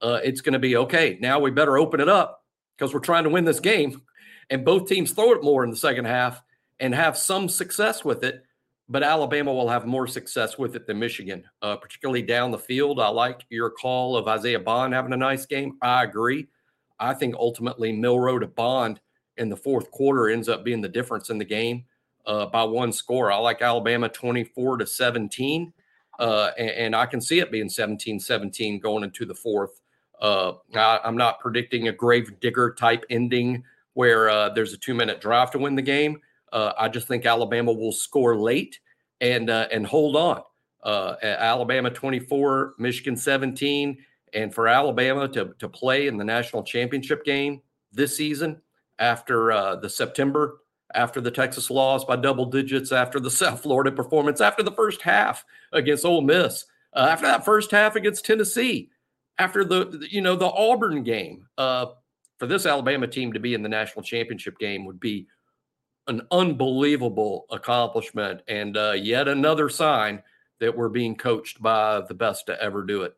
uh, 0.00 0.20
it's 0.22 0.40
going 0.40 0.52
to 0.54 0.58
be 0.58 0.76
okay. 0.76 1.18
Now 1.20 1.40
we 1.40 1.50
better 1.50 1.76
open 1.76 2.00
it 2.00 2.08
up 2.08 2.44
because 2.76 2.94
we're 2.94 3.00
trying 3.00 3.24
to 3.24 3.30
win 3.30 3.44
this 3.44 3.60
game. 3.60 4.02
And 4.50 4.64
both 4.64 4.88
teams 4.88 5.12
throw 5.12 5.32
it 5.32 5.42
more 5.42 5.64
in 5.64 5.70
the 5.70 5.76
second 5.76 6.04
half 6.04 6.42
and 6.78 6.94
have 6.94 7.16
some 7.16 7.48
success 7.48 8.04
with 8.04 8.24
it. 8.24 8.42
But 8.88 9.02
Alabama 9.02 9.52
will 9.52 9.70
have 9.70 9.86
more 9.86 10.06
success 10.06 10.58
with 10.58 10.76
it 10.76 10.86
than 10.86 10.98
Michigan, 10.98 11.44
uh, 11.62 11.76
particularly 11.76 12.20
down 12.20 12.50
the 12.50 12.58
field. 12.58 13.00
I 13.00 13.08
like 13.08 13.42
your 13.48 13.70
call 13.70 14.14
of 14.14 14.28
Isaiah 14.28 14.60
Bond 14.60 14.92
having 14.92 15.14
a 15.14 15.16
nice 15.16 15.46
game. 15.46 15.78
I 15.80 16.04
agree. 16.04 16.48
I 17.00 17.14
think 17.14 17.34
ultimately 17.34 17.92
Milroe 17.92 18.38
to 18.38 18.46
Bond 18.46 19.00
in 19.38 19.48
the 19.48 19.56
fourth 19.56 19.90
quarter 19.90 20.28
ends 20.28 20.50
up 20.50 20.64
being 20.64 20.82
the 20.82 20.88
difference 20.88 21.30
in 21.30 21.38
the 21.38 21.44
game 21.46 21.86
uh, 22.26 22.46
by 22.46 22.64
one 22.64 22.92
score. 22.92 23.32
I 23.32 23.36
like 23.36 23.62
Alabama 23.62 24.08
24 24.08 24.78
to 24.78 24.86
17. 24.86 25.72
Uh, 26.18 26.50
and, 26.56 26.70
and, 26.70 26.96
I 26.96 27.06
can 27.06 27.20
see 27.20 27.40
it 27.40 27.50
being 27.50 27.68
17 27.68 28.20
17 28.20 28.78
going 28.78 29.02
into 29.02 29.24
the 29.24 29.34
fourth. 29.34 29.80
Uh, 30.20 30.52
I, 30.74 31.00
am 31.04 31.16
not 31.16 31.40
predicting 31.40 31.88
a 31.88 31.92
grave 31.92 32.38
digger 32.38 32.72
type 32.78 33.04
ending 33.10 33.64
where 33.94 34.30
uh, 34.30 34.50
there's 34.50 34.72
a 34.72 34.78
two 34.78 34.94
minute 34.94 35.20
drive 35.20 35.50
to 35.52 35.58
win 35.58 35.74
the 35.74 35.82
game. 35.82 36.20
Uh, 36.52 36.72
I 36.78 36.88
just 36.88 37.08
think 37.08 37.26
Alabama 37.26 37.72
will 37.72 37.90
score 37.90 38.36
late 38.36 38.78
and 39.20 39.50
uh, 39.50 39.66
and 39.72 39.84
hold 39.84 40.14
on. 40.16 40.42
Alabama 40.86 41.90
24, 41.90 42.74
Michigan 42.78 43.16
17. 43.16 43.98
And 44.34 44.54
for 44.54 44.68
Alabama 44.68 45.26
to, 45.28 45.54
to 45.58 45.68
play 45.68 46.06
in 46.06 46.16
the 46.16 46.24
national 46.24 46.62
championship 46.62 47.24
game 47.24 47.60
this 47.92 48.16
season 48.16 48.60
after 48.98 49.78
the 49.80 49.88
September 49.88 50.58
after 50.94 51.20
the 51.20 51.30
Texas 51.30 51.70
loss 51.70 52.04
by 52.04 52.16
double 52.16 52.46
digits, 52.46 52.92
after 52.92 53.20
the 53.20 53.30
South 53.42 53.62
Florida 53.62 53.92
performance, 53.92 54.40
after 54.40 54.62
the 54.62 54.72
first 54.72 55.02
half 55.02 55.44
against 55.72 56.04
Ole 56.04 56.22
Miss, 56.22 56.64
uh, 56.94 57.08
after 57.10 57.26
that 57.26 57.44
first 57.44 57.70
half 57.70 57.96
against 57.96 58.24
Tennessee, 58.24 58.90
after 59.38 59.64
the 59.64 60.06
you 60.10 60.20
know 60.20 60.36
the 60.36 60.46
Auburn 60.46 61.02
game. 61.02 61.46
Uh, 61.58 61.86
for 62.38 62.46
this 62.46 62.66
Alabama 62.66 63.06
team 63.06 63.32
to 63.32 63.40
be 63.40 63.54
in 63.54 63.62
the 63.62 63.68
national 63.68 64.02
championship 64.02 64.58
game 64.58 64.84
would 64.84 65.00
be 65.00 65.26
an 66.08 66.22
unbelievable 66.30 67.46
accomplishment 67.50 68.42
and 68.48 68.76
uh, 68.76 68.92
yet 68.92 69.28
another 69.28 69.68
sign 69.68 70.22
that 70.60 70.76
we're 70.76 70.88
being 70.88 71.16
coached 71.16 71.62
by 71.62 72.00
the 72.08 72.14
best 72.14 72.46
to 72.46 72.62
ever 72.62 72.82
do 72.82 73.02
it. 73.02 73.16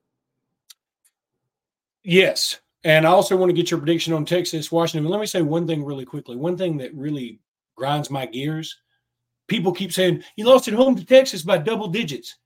Yes. 2.03 2.61
And 2.85 3.05
I 3.07 3.11
also 3.11 3.37
want 3.37 3.51
to 3.51 3.55
get 3.57 3.71
your 3.71 3.81
prediction 3.81 4.13
on 4.13 4.25
Texas, 4.25 4.71
Washington. 4.71 5.11
Let 5.11 5.21
me 5.21 5.27
say 5.27 5.43
one 5.43 5.67
thing 5.67 5.85
really 5.85 6.05
quickly. 6.05 6.37
One 6.37 6.57
thing 6.57 6.77
that 6.79 6.95
really 6.95 7.41
grinds 7.77 8.11
my 8.11 8.27
gears. 8.27 8.77
People 9.49 9.73
keep 9.73 9.93
saying, 9.93 10.25
you 10.37 10.45
lost 10.45 10.67
at 10.67 10.75
home 10.75 10.97
to 10.97 11.05
Texas 11.05 11.43
by 11.43 11.59
double 11.59 11.89
digits, 11.89 12.37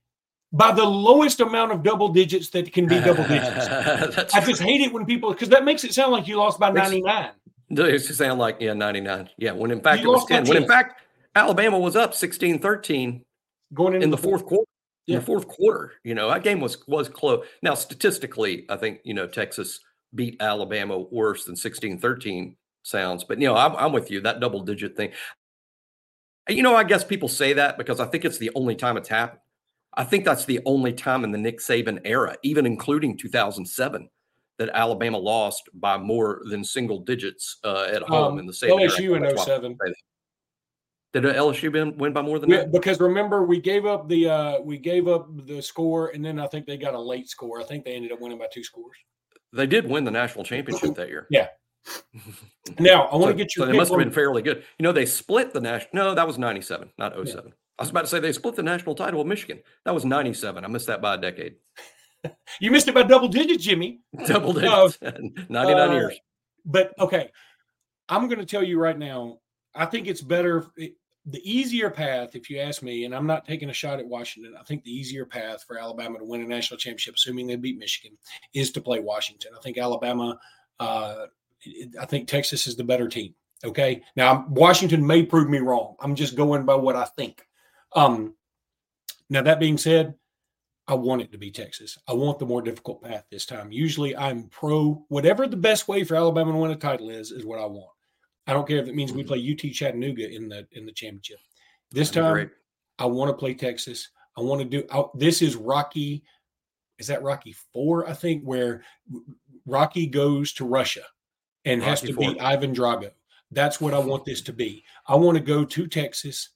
by 0.51 0.71
the 0.71 0.83
lowest 0.83 1.39
amount 1.39 1.71
of 1.71 1.81
double 1.81 2.09
digits 2.09 2.49
that 2.49 2.71
can 2.71 2.85
be 2.85 2.99
double 2.99 3.23
digits. 3.23 3.67
I 4.35 4.45
just 4.45 4.61
hate 4.61 4.81
it 4.81 4.93
when 4.93 5.05
people, 5.05 5.31
because 5.31 5.49
that 5.49 5.65
makes 5.65 5.83
it 5.83 5.93
sound 5.93 6.11
like 6.11 6.27
you 6.27 6.37
lost 6.37 6.59
by 6.59 6.69
99. 6.69 7.31
It 7.71 7.97
just 7.99 8.17
sound 8.17 8.39
like, 8.39 8.57
yeah, 8.59 8.73
99. 8.73 9.29
Yeah, 9.37 9.53
when 9.53 9.71
in 9.71 9.81
fact 9.81 10.03
you 10.03 10.09
it 10.09 10.13
was 10.13 10.25
10. 10.25 10.45
When 10.45 10.57
in 10.57 10.67
fact, 10.67 11.01
Alabama 11.35 11.79
was 11.79 11.95
up 11.95 12.13
16 12.13 12.59
13 12.59 13.23
going 13.73 14.01
in 14.01 14.09
the, 14.09 14.17
the 14.17 14.21
fourth 14.21 14.45
quarter. 14.45 14.65
Yeah. 15.07 15.15
In 15.15 15.19
the 15.21 15.25
fourth 15.25 15.47
quarter, 15.47 15.93
you 16.03 16.13
know, 16.13 16.29
that 16.29 16.43
game 16.43 16.59
was 16.59 16.85
was 16.87 17.09
close. 17.09 17.45
Now, 17.63 17.73
statistically, 17.73 18.65
I 18.69 18.77
think, 18.77 18.99
you 19.03 19.13
know, 19.13 19.25
Texas 19.25 19.79
beat 20.13 20.41
Alabama 20.41 20.99
worse 20.99 21.45
than 21.45 21.55
16 21.55 21.97
13 21.97 22.55
sounds. 22.83 23.23
But 23.23 23.39
you 23.39 23.47
know, 23.47 23.55
I'm, 23.55 23.75
I'm, 23.75 23.91
with 23.91 24.11
you. 24.11 24.21
That 24.21 24.39
double 24.39 24.61
digit 24.61 24.95
thing. 24.95 25.11
You 26.49 26.63
know, 26.63 26.75
I 26.75 26.83
guess 26.83 27.03
people 27.03 27.29
say 27.29 27.53
that 27.53 27.77
because 27.77 27.99
I 27.99 28.05
think 28.05 28.25
it's 28.25 28.37
the 28.37 28.51
only 28.55 28.75
time 28.75 28.97
it's 28.97 29.09
happened. 29.09 29.39
I 29.93 30.03
think 30.03 30.25
that's 30.25 30.45
the 30.45 30.59
only 30.65 30.93
time 30.93 31.23
in 31.23 31.31
the 31.31 31.37
Nick 31.37 31.59
Saban 31.59 31.99
era, 32.05 32.37
even 32.43 32.65
including 32.65 33.17
2007, 33.17 34.09
that 34.57 34.69
Alabama 34.73 35.17
lost 35.17 35.69
by 35.73 35.97
more 35.97 36.41
than 36.45 36.63
single 36.63 36.99
digits 36.99 37.57
uh, 37.63 37.87
at 37.91 38.01
home 38.03 38.33
um, 38.33 38.39
in 38.39 38.45
the 38.45 38.53
Saban 38.53 38.87
LSU 38.87 39.15
era. 39.17 39.31
in 39.31 39.37
07. 39.37 39.77
Did 41.13 41.23
LSU 41.23 41.97
win 41.97 42.13
by 42.13 42.21
more 42.21 42.39
than 42.39 42.49
yeah, 42.49 42.57
that? 42.59 42.71
Because 42.71 43.01
remember, 43.01 43.43
we 43.43 43.59
gave 43.59 43.85
up 43.85 44.07
the 44.07 44.29
uh, 44.29 44.61
we 44.61 44.77
gave 44.77 45.09
up 45.09 45.27
the 45.45 45.61
score, 45.61 46.07
and 46.09 46.23
then 46.23 46.39
I 46.39 46.47
think 46.47 46.65
they 46.65 46.77
got 46.77 46.93
a 46.93 46.99
late 46.99 47.27
score. 47.27 47.59
I 47.59 47.65
think 47.65 47.83
they 47.83 47.95
ended 47.95 48.13
up 48.13 48.21
winning 48.21 48.37
by 48.37 48.47
two 48.51 48.63
scores. 48.63 48.95
They 49.51 49.67
did 49.67 49.89
win 49.89 50.05
the 50.05 50.11
national 50.11 50.45
championship 50.45 50.95
that 50.95 51.09
year. 51.09 51.27
Yeah, 51.29 51.47
now 52.79 53.03
I 53.05 53.15
want 53.15 53.23
so, 53.23 53.31
to 53.31 53.33
get 53.33 53.55
your. 53.55 53.65
So 53.65 53.71
they 53.71 53.77
must 53.77 53.91
have 53.91 53.99
been 53.99 54.11
fairly 54.11 54.41
good. 54.41 54.63
You 54.77 54.83
know, 54.83 54.91
they 54.91 55.05
split 55.05 55.53
the 55.53 55.61
national. 55.61 55.89
No, 55.93 56.15
that 56.15 56.27
was 56.27 56.37
'97, 56.37 56.89
not 56.97 57.13
07. 57.13 57.45
Yeah. 57.45 57.51
I 57.79 57.83
was 57.83 57.89
about 57.89 58.01
to 58.01 58.07
say 58.07 58.19
they 58.19 58.33
split 58.33 58.55
the 58.55 58.63
national 58.63 58.95
title 58.95 59.19
with 59.19 59.27
Michigan. 59.27 59.59
That 59.85 59.93
was 59.93 60.05
'97. 60.05 60.63
I 60.63 60.67
missed 60.67 60.87
that 60.87 61.01
by 61.01 61.15
a 61.15 61.17
decade. 61.17 61.55
you 62.59 62.71
missed 62.71 62.87
it 62.87 62.93
by 62.93 63.03
double 63.03 63.27
digits, 63.27 63.63
Jimmy. 63.63 64.01
Double 64.25 64.53
digits. 64.53 64.99
Uh, 65.01 65.11
99 65.49 65.89
uh, 65.89 65.93
years. 65.93 66.19
But 66.65 66.93
okay, 66.99 67.31
I'm 68.09 68.27
going 68.27 68.39
to 68.39 68.45
tell 68.45 68.63
you 68.63 68.79
right 68.79 68.97
now. 68.97 69.39
I 69.73 69.85
think 69.85 70.07
it's 70.07 70.21
better. 70.21 70.67
It, 70.77 70.95
the 71.25 71.41
easier 71.49 71.89
path, 71.89 72.35
if 72.35 72.49
you 72.49 72.59
ask 72.59 72.81
me, 72.81 73.05
and 73.05 73.15
I'm 73.15 73.27
not 73.27 73.45
taking 73.45 73.69
a 73.69 73.73
shot 73.73 73.99
at 73.99 74.07
Washington, 74.07 74.55
I 74.59 74.63
think 74.63 74.83
the 74.83 74.91
easier 74.91 75.25
path 75.25 75.63
for 75.67 75.77
Alabama 75.77 76.17
to 76.17 76.25
win 76.25 76.41
a 76.41 76.47
national 76.47 76.79
championship, 76.79 77.15
assuming 77.15 77.45
they 77.45 77.55
beat 77.55 77.77
Michigan, 77.77 78.17
is 78.55 78.71
to 78.71 78.81
play 78.81 78.99
Washington. 78.99 79.51
I 79.55 79.61
think 79.61 79.77
Alabama 79.77 80.39
uh, 80.79 81.27
I 81.99 82.05
think 82.05 82.27
Texas 82.27 82.67
is 82.67 82.75
the 82.75 82.83
better 82.83 83.07
team. 83.07 83.33
Okay. 83.63 84.01
Now, 84.15 84.45
Washington 84.49 85.05
may 85.05 85.23
prove 85.23 85.49
me 85.49 85.59
wrong. 85.59 85.95
I'm 85.99 86.15
just 86.15 86.35
going 86.35 86.65
by 86.65 86.75
what 86.75 86.95
I 86.95 87.05
think. 87.05 87.45
Um, 87.95 88.35
now, 89.29 89.41
that 89.43 89.59
being 89.59 89.77
said, 89.77 90.15
I 90.87 90.95
want 90.95 91.21
it 91.21 91.31
to 91.31 91.37
be 91.37 91.51
Texas. 91.51 91.97
I 92.07 92.13
want 92.13 92.39
the 92.39 92.45
more 92.45 92.61
difficult 92.61 93.03
path 93.03 93.25
this 93.29 93.45
time. 93.45 93.71
Usually, 93.71 94.15
I'm 94.15 94.45
pro 94.49 95.05
whatever 95.09 95.47
the 95.47 95.57
best 95.57 95.87
way 95.87 96.03
for 96.03 96.15
Alabama 96.15 96.51
to 96.51 96.57
win 96.57 96.71
a 96.71 96.75
title 96.75 97.09
is, 97.09 97.31
is 97.31 97.45
what 97.45 97.59
I 97.59 97.65
want. 97.65 97.91
I 98.47 98.53
don't 98.53 98.67
care 98.67 98.79
if 98.79 98.87
it 98.87 98.95
means 98.95 99.13
we 99.13 99.23
play 99.23 99.37
UT 99.37 99.71
Chattanooga 99.71 100.29
in 100.29 100.49
the 100.49 100.67
in 100.71 100.85
the 100.85 100.91
championship. 100.91 101.37
This 101.91 102.09
time, 102.09 102.49
I 102.99 103.05
want 103.05 103.29
to 103.29 103.37
play 103.37 103.53
Texas. 103.53 104.09
I 104.37 104.41
want 104.41 104.61
to 104.61 104.67
do. 104.67 104.85
I, 104.91 105.03
this 105.15 105.41
is 105.41 105.55
Rocky. 105.55 106.23
Is 106.97 107.07
that 107.07 107.23
Rocky 107.23 107.53
Four? 107.71 108.09
I 108.09 108.13
think 108.13 108.43
where 108.43 108.83
Rocky 109.65 110.07
goes 110.07 110.51
to 110.53 110.65
Russia 110.65 111.03
and 111.65 111.81
has 111.83 112.01
to 112.01 112.13
beat 112.13 112.41
Ivan 112.41 112.73
Drago. 112.73 113.11
That's 113.51 113.81
what 113.81 113.93
I 113.93 113.99
want 113.99 114.25
this 114.25 114.41
to 114.43 114.53
be. 114.53 114.83
I 115.07 115.15
want 115.15 115.37
to 115.37 115.43
go 115.43 115.65
to 115.65 115.87
Texas 115.87 116.49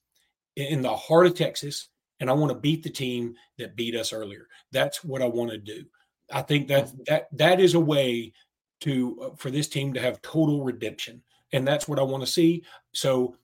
in 0.56 0.82
the 0.82 0.96
heart 0.96 1.28
of 1.28 1.36
Texas 1.36 1.90
and 2.20 2.30
I 2.30 2.34
want 2.34 2.52
to 2.52 2.58
beat 2.58 2.84
the 2.84 2.90
team 2.90 3.36
that 3.58 3.76
beat 3.76 3.96
us 3.96 4.14
earlier. 4.14 4.48
That's 4.72 5.04
what 5.04 5.22
I 5.22 5.26
want 5.26 5.52
to 5.52 5.58
do. 5.58 5.86
I 6.32 6.42
think 6.42 6.68
that 6.70 6.92
that 7.06 7.28
that 7.34 7.60
is 7.60 7.74
a 7.74 7.80
way 7.80 8.34
to 8.82 9.20
uh, 9.22 9.36
for 9.36 9.52
this 9.52 9.68
team 9.68 9.94
to 9.94 10.02
have 10.02 10.22
total 10.22 10.64
redemption 10.64 11.22
and 11.54 11.68
that's 11.68 11.88
what 11.88 12.00
I 12.00 12.04
want 12.04 12.24
to 12.26 12.32
see. 12.32 12.64
So 12.94 13.36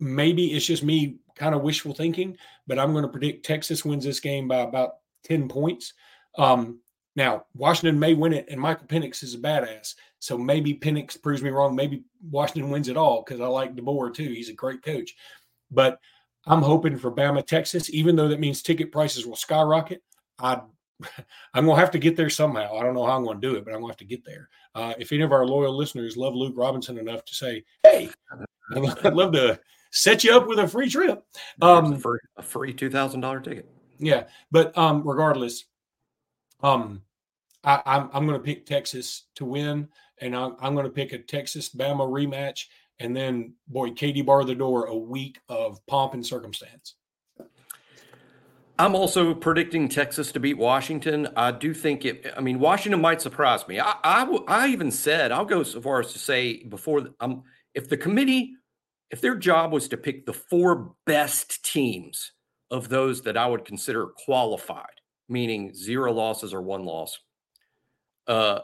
maybe 0.00 0.54
it's 0.54 0.66
just 0.66 0.82
me 0.82 1.18
kind 1.36 1.54
of 1.54 1.62
wishful 1.62 1.94
thinking, 1.94 2.36
but 2.66 2.78
I'm 2.78 2.92
going 2.92 3.04
to 3.04 3.10
predict 3.10 3.44
Texas 3.44 3.84
wins 3.84 4.04
this 4.04 4.20
game 4.20 4.48
by 4.48 4.58
about 4.58 4.96
10 5.24 5.48
points. 5.48 5.92
Um, 6.36 6.80
now, 7.16 7.46
Washington 7.54 7.98
may 7.98 8.14
win 8.14 8.32
it, 8.32 8.46
and 8.50 8.60
Michael 8.60 8.88
Penix 8.88 9.22
is 9.22 9.34
a 9.34 9.38
badass. 9.38 9.94
So 10.24 10.38
maybe 10.38 10.72
Penix 10.72 11.20
proves 11.20 11.42
me 11.42 11.50
wrong. 11.50 11.76
Maybe 11.76 12.02
Washington 12.30 12.70
wins 12.70 12.88
it 12.88 12.96
all 12.96 13.22
because 13.22 13.42
I 13.42 13.46
like 13.46 13.76
DeBoer 13.76 14.14
too. 14.14 14.32
He's 14.32 14.48
a 14.48 14.54
great 14.54 14.82
coach. 14.82 15.14
But 15.70 16.00
I'm 16.46 16.62
hoping 16.62 16.96
for 16.96 17.12
Bama, 17.12 17.46
Texas, 17.46 17.90
even 17.90 18.16
though 18.16 18.28
that 18.28 18.40
means 18.40 18.62
ticket 18.62 18.90
prices 18.90 19.26
will 19.26 19.36
skyrocket. 19.36 20.02
I, 20.38 20.62
I'm 21.52 21.66
going 21.66 21.76
to 21.76 21.80
have 21.80 21.90
to 21.90 21.98
get 21.98 22.16
there 22.16 22.30
somehow. 22.30 22.74
I 22.74 22.82
don't 22.82 22.94
know 22.94 23.04
how 23.04 23.18
I'm 23.18 23.24
going 23.24 23.38
to 23.38 23.46
do 23.46 23.54
it, 23.56 23.66
but 23.66 23.74
I'm 23.74 23.80
going 23.80 23.90
to 23.90 23.92
have 23.92 23.98
to 23.98 24.06
get 24.06 24.24
there. 24.24 24.48
Uh, 24.74 24.94
if 24.98 25.12
any 25.12 25.24
of 25.24 25.32
our 25.32 25.44
loyal 25.44 25.76
listeners 25.76 26.16
love 26.16 26.34
Luke 26.34 26.54
Robinson 26.56 26.96
enough 26.96 27.26
to 27.26 27.34
say, 27.34 27.62
hey, 27.82 28.08
I'd 28.74 29.12
love 29.12 29.32
to 29.32 29.60
set 29.92 30.24
you 30.24 30.34
up 30.34 30.46
with 30.46 30.58
a 30.58 30.66
free 30.66 30.88
trip. 30.88 31.22
Um, 31.60 31.92
a 31.92 31.98
free, 31.98 32.20
a 32.38 32.42
free 32.42 32.72
$2,000 32.72 33.44
ticket. 33.44 33.68
Yeah. 33.98 34.24
But 34.50 34.76
um, 34.78 35.06
regardless, 35.06 35.66
um, 36.62 37.02
I, 37.64 37.74
am 37.74 37.82
I'm, 37.86 38.10
I'm 38.12 38.26
going 38.26 38.38
to 38.38 38.44
pick 38.44 38.66
Texas 38.66 39.24
to 39.36 39.44
win, 39.44 39.88
and 40.20 40.36
I'm, 40.36 40.56
I'm 40.60 40.74
going 40.74 40.86
to 40.86 40.92
pick 40.92 41.12
a 41.12 41.18
Texas 41.18 41.68
Bama 41.68 42.08
rematch, 42.08 42.66
and 42.98 43.16
then 43.16 43.54
boy, 43.68 43.90
Katie 43.90 44.22
bar 44.22 44.44
the 44.44 44.54
door 44.54 44.86
a 44.86 44.96
week 44.96 45.40
of 45.48 45.84
pomp 45.86 46.14
and 46.14 46.24
circumstance. 46.24 46.94
I'm 48.76 48.96
also 48.96 49.34
predicting 49.34 49.88
Texas 49.88 50.32
to 50.32 50.40
beat 50.40 50.58
Washington. 50.58 51.28
I 51.36 51.52
do 51.52 51.72
think 51.72 52.04
it. 52.04 52.32
I 52.36 52.40
mean, 52.40 52.58
Washington 52.58 53.00
might 53.00 53.20
surprise 53.20 53.66
me. 53.68 53.78
I, 53.78 53.94
I, 54.02 54.38
I 54.48 54.68
even 54.68 54.90
said 54.90 55.30
I'll 55.30 55.44
go 55.44 55.62
so 55.62 55.80
far 55.80 56.00
as 56.00 56.12
to 56.12 56.18
say 56.18 56.64
before 56.64 57.08
um, 57.20 57.44
if 57.74 57.88
the 57.88 57.96
committee, 57.96 58.54
if 59.10 59.20
their 59.20 59.36
job 59.36 59.72
was 59.72 59.86
to 59.88 59.96
pick 59.96 60.26
the 60.26 60.32
four 60.32 60.94
best 61.06 61.64
teams 61.64 62.32
of 62.72 62.88
those 62.88 63.22
that 63.22 63.36
I 63.36 63.46
would 63.46 63.64
consider 63.64 64.06
qualified, 64.06 65.00
meaning 65.28 65.72
zero 65.72 66.12
losses 66.12 66.52
or 66.52 66.60
one 66.60 66.84
loss. 66.84 67.16
Uh, 68.26 68.60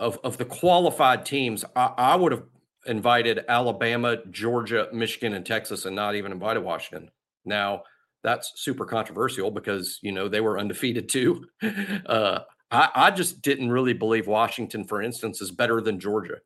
of 0.00 0.18
of 0.22 0.38
the 0.38 0.44
qualified 0.44 1.26
teams, 1.26 1.64
I, 1.74 1.92
I 1.96 2.16
would 2.16 2.32
have 2.32 2.44
invited 2.86 3.44
Alabama, 3.48 4.18
Georgia, 4.30 4.88
Michigan, 4.92 5.34
and 5.34 5.44
Texas, 5.44 5.84
and 5.84 5.96
not 5.96 6.14
even 6.14 6.32
invited 6.32 6.62
Washington. 6.62 7.10
Now 7.44 7.82
that's 8.22 8.52
super 8.56 8.84
controversial 8.84 9.50
because 9.50 9.98
you 10.02 10.12
know 10.12 10.28
they 10.28 10.40
were 10.40 10.58
undefeated 10.58 11.08
too. 11.08 11.44
Uh, 12.06 12.40
I, 12.70 12.90
I 12.94 13.10
just 13.10 13.42
didn't 13.42 13.70
really 13.70 13.92
believe 13.92 14.26
Washington, 14.26 14.84
for 14.84 15.02
instance, 15.02 15.40
is 15.40 15.50
better 15.50 15.80
than 15.80 16.00
Georgia. 16.00 16.36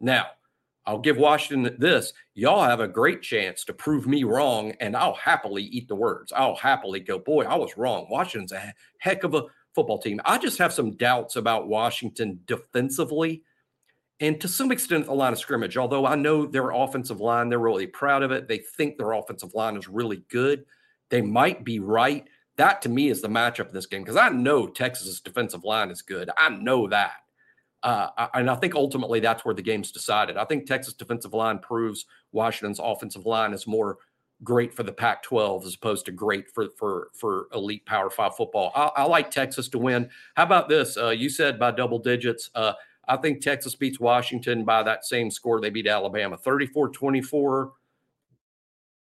Now, 0.00 0.26
I'll 0.86 0.98
give 0.98 1.16
Washington 1.16 1.76
this. 1.78 2.12
Y'all 2.34 2.62
have 2.62 2.80
a 2.80 2.88
great 2.88 3.22
chance 3.22 3.64
to 3.64 3.72
prove 3.72 4.06
me 4.06 4.24
wrong, 4.24 4.72
and 4.80 4.96
I'll 4.96 5.14
happily 5.14 5.62
eat 5.64 5.88
the 5.88 5.94
words. 5.94 6.32
I'll 6.32 6.56
happily 6.56 7.00
go, 7.00 7.18
boy, 7.18 7.44
I 7.44 7.54
was 7.56 7.76
wrong. 7.76 8.06
Washington's 8.10 8.52
a 8.52 8.74
heck 8.98 9.24
of 9.24 9.34
a 9.34 9.44
football 9.74 9.98
team. 9.98 10.20
I 10.24 10.38
just 10.38 10.58
have 10.58 10.72
some 10.72 10.92
doubts 10.92 11.36
about 11.36 11.68
Washington 11.68 12.40
defensively 12.46 13.42
and 14.20 14.40
to 14.40 14.48
some 14.48 14.70
extent 14.70 15.06
the 15.06 15.12
line 15.12 15.32
of 15.32 15.38
scrimmage. 15.38 15.76
Although 15.76 16.06
I 16.06 16.14
know 16.14 16.46
their 16.46 16.70
offensive 16.70 17.20
line, 17.20 17.48
they're 17.48 17.58
really 17.58 17.86
proud 17.86 18.22
of 18.22 18.30
it. 18.30 18.48
They 18.48 18.58
think 18.58 18.96
their 18.96 19.12
offensive 19.12 19.54
line 19.54 19.76
is 19.76 19.88
really 19.88 20.24
good. 20.28 20.64
They 21.10 21.20
might 21.20 21.64
be 21.64 21.80
right. 21.80 22.26
That 22.56 22.82
to 22.82 22.88
me 22.88 23.08
is 23.08 23.20
the 23.20 23.28
matchup 23.28 23.66
of 23.66 23.72
this 23.72 23.86
game 23.86 24.02
because 24.02 24.16
I 24.16 24.28
know 24.28 24.68
Texas's 24.68 25.20
defensive 25.20 25.64
line 25.64 25.90
is 25.90 26.02
good. 26.02 26.30
I 26.38 26.50
know 26.50 26.86
that. 26.88 27.12
Uh, 27.82 28.28
and 28.32 28.48
I 28.48 28.54
think 28.54 28.74
ultimately 28.74 29.20
that's 29.20 29.44
where 29.44 29.54
the 29.54 29.60
game's 29.60 29.92
decided. 29.92 30.38
I 30.38 30.44
think 30.46 30.64
Texas 30.64 30.94
defensive 30.94 31.34
line 31.34 31.58
proves 31.58 32.06
Washington's 32.32 32.80
offensive 32.82 33.26
line 33.26 33.52
is 33.52 33.66
more 33.66 33.98
great 34.42 34.74
for 34.74 34.82
the 34.82 34.92
Pac-12 34.92 35.66
as 35.66 35.74
opposed 35.74 36.06
to 36.06 36.12
great 36.12 36.50
for 36.50 36.68
for 36.76 37.08
for 37.14 37.48
elite 37.54 37.86
Power 37.86 38.10
Five 38.10 38.36
football. 38.36 38.72
I, 38.74 39.02
I 39.02 39.04
like 39.04 39.30
Texas 39.30 39.68
to 39.70 39.78
win. 39.78 40.08
How 40.34 40.44
about 40.44 40.68
this? 40.68 40.96
Uh, 40.96 41.10
you 41.10 41.28
said 41.30 41.58
by 41.58 41.70
double 41.70 41.98
digits. 41.98 42.50
Uh, 42.54 42.72
I 43.06 43.16
think 43.16 43.40
Texas 43.40 43.74
beats 43.74 44.00
Washington 44.00 44.64
by 44.64 44.82
that 44.82 45.04
same 45.04 45.30
score 45.30 45.60
they 45.60 45.70
beat 45.70 45.86
Alabama, 45.86 46.38
34-24, 46.38 47.70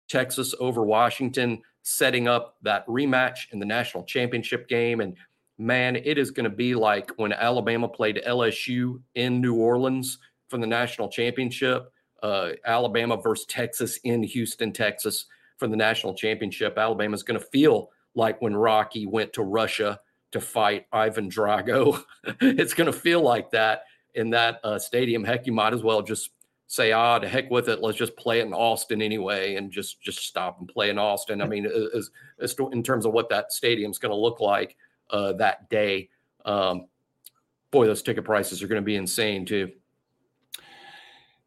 Texas 0.07 0.53
over 0.59 0.83
Washington, 0.83 1.61
setting 1.81 2.27
up 2.27 2.57
that 2.61 2.85
rematch 2.87 3.51
in 3.51 3.59
the 3.59 3.65
national 3.65 4.03
championship 4.03 4.67
game. 4.67 5.01
And 5.01 5.15
man, 5.57 5.95
it 5.95 6.17
is 6.17 6.31
going 6.31 6.43
to 6.43 6.55
be 6.55 6.75
like 6.75 7.11
when 7.17 7.33
Alabama 7.33 7.87
played 7.87 8.21
LSU 8.27 9.01
in 9.15 9.41
New 9.41 9.55
Orleans 9.55 10.19
for 10.49 10.57
the 10.57 10.67
national 10.67 11.09
championship, 11.09 11.91
uh, 12.23 12.51
Alabama 12.65 13.17
versus 13.17 13.45
Texas 13.45 13.97
in 14.03 14.23
Houston, 14.23 14.71
Texas 14.71 15.25
for 15.57 15.67
the 15.67 15.75
national 15.75 16.13
championship. 16.13 16.77
Alabama 16.77 17.15
is 17.15 17.23
going 17.23 17.39
to 17.39 17.45
feel 17.47 17.91
like 18.15 18.41
when 18.41 18.55
Rocky 18.55 19.05
went 19.05 19.33
to 19.33 19.43
Russia 19.43 19.99
to 20.31 20.41
fight 20.41 20.85
Ivan 20.91 21.29
Drago. 21.29 22.03
it's 22.41 22.73
going 22.73 22.91
to 22.91 22.97
feel 22.97 23.21
like 23.21 23.51
that 23.51 23.83
in 24.15 24.29
that 24.31 24.59
uh, 24.63 24.79
stadium. 24.79 25.23
Heck, 25.23 25.45
you 25.45 25.53
might 25.53 25.73
as 25.73 25.83
well 25.83 26.01
just 26.01 26.31
say, 26.67 26.91
ah, 26.91 27.17
to 27.19 27.27
heck 27.27 27.49
with 27.49 27.67
it. 27.67 27.81
Let's 27.81 27.97
just 27.97 28.15
play 28.15 28.39
it 28.39 28.45
in 28.45 28.53
Austin 28.53 29.01
anyway, 29.01 29.55
and 29.55 29.71
just 29.71 30.01
just 30.01 30.19
stop 30.19 30.59
and 30.59 30.67
play 30.67 30.89
in 30.89 30.99
Austin. 30.99 31.41
I 31.41 31.47
mean, 31.47 31.65
as, 31.65 32.11
as 32.39 32.55
in 32.71 32.83
terms 32.83 33.05
of 33.05 33.13
what 33.13 33.29
that 33.29 33.51
stadium's 33.51 33.97
going 33.97 34.11
to 34.11 34.15
look 34.15 34.39
like 34.39 34.75
uh, 35.09 35.33
that 35.33 35.69
day. 35.69 36.09
Um, 36.45 36.87
boy, 37.71 37.85
those 37.85 38.01
ticket 38.01 38.23
prices 38.23 38.61
are 38.61 38.67
going 38.67 38.81
to 38.81 38.85
be 38.85 38.95
insane 38.95 39.45
too. 39.45 39.71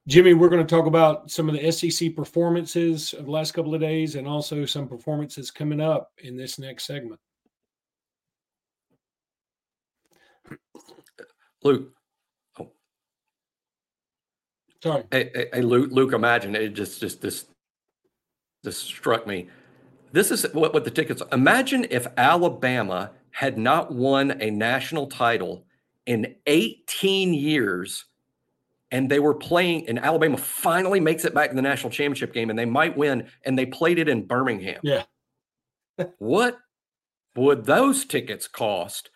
Jimmy, 0.08 0.34
we're 0.34 0.48
going 0.48 0.66
to 0.66 0.76
talk 0.76 0.86
about 0.86 1.30
some 1.30 1.48
of 1.48 1.54
the 1.54 1.70
SEC 1.70 2.16
performances 2.16 3.12
of 3.12 3.26
the 3.26 3.30
last 3.30 3.52
couple 3.52 3.72
of 3.74 3.80
days 3.80 4.16
and 4.16 4.26
also 4.26 4.66
some 4.66 4.88
performances 4.88 5.50
coming 5.50 5.80
up 5.80 6.10
in 6.18 6.36
this 6.36 6.58
next 6.58 6.86
segment. 6.86 7.20
Luke. 11.62 11.92
Oh. 12.58 12.72
Sorry. 14.82 15.04
Hey, 15.12 15.30
hey, 15.32 15.46
hey, 15.52 15.62
Luke, 15.62 15.90
Luke, 15.92 16.12
imagine 16.12 16.56
it 16.56 16.70
just, 16.70 17.00
just 17.00 17.22
this, 17.22 17.46
this 18.64 18.76
struck 18.76 19.24
me. 19.24 19.48
This 20.10 20.32
is 20.32 20.42
what, 20.52 20.74
what 20.74 20.84
the 20.84 20.90
tickets, 20.90 21.22
imagine 21.30 21.86
if 21.90 22.08
Alabama 22.16 23.12
had 23.30 23.56
not 23.56 23.94
won 23.94 24.32
a 24.42 24.50
national 24.50 25.06
title 25.06 25.64
in 26.06 26.34
18 26.46 27.32
years 27.32 28.06
and 28.92 29.10
they 29.10 29.18
were 29.18 29.34
playing 29.34 29.88
and 29.88 29.98
Alabama 29.98 30.36
finally 30.36 31.00
makes 31.00 31.24
it 31.24 31.34
back 31.34 31.50
in 31.50 31.56
the 31.56 31.62
national 31.62 31.90
championship 31.90 32.32
game 32.32 32.50
and 32.50 32.58
they 32.58 32.66
might 32.66 32.96
win 32.96 33.26
and 33.44 33.58
they 33.58 33.66
played 33.66 33.98
it 33.98 34.08
in 34.08 34.26
Birmingham. 34.26 34.78
Yeah. 34.84 35.04
what 36.18 36.58
would 37.34 37.64
those 37.64 38.04
tickets 38.04 38.46
cost? 38.46 39.10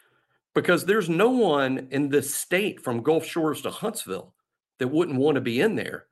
Because 0.54 0.86
there's 0.86 1.10
no 1.10 1.28
one 1.28 1.88
in 1.90 2.08
the 2.08 2.22
state 2.22 2.82
from 2.82 3.02
Gulf 3.02 3.26
Shores 3.26 3.60
to 3.62 3.70
Huntsville 3.70 4.34
that 4.78 4.88
wouldn't 4.88 5.18
want 5.18 5.34
to 5.34 5.42
be 5.42 5.60
in 5.60 5.76
there. 5.76 6.06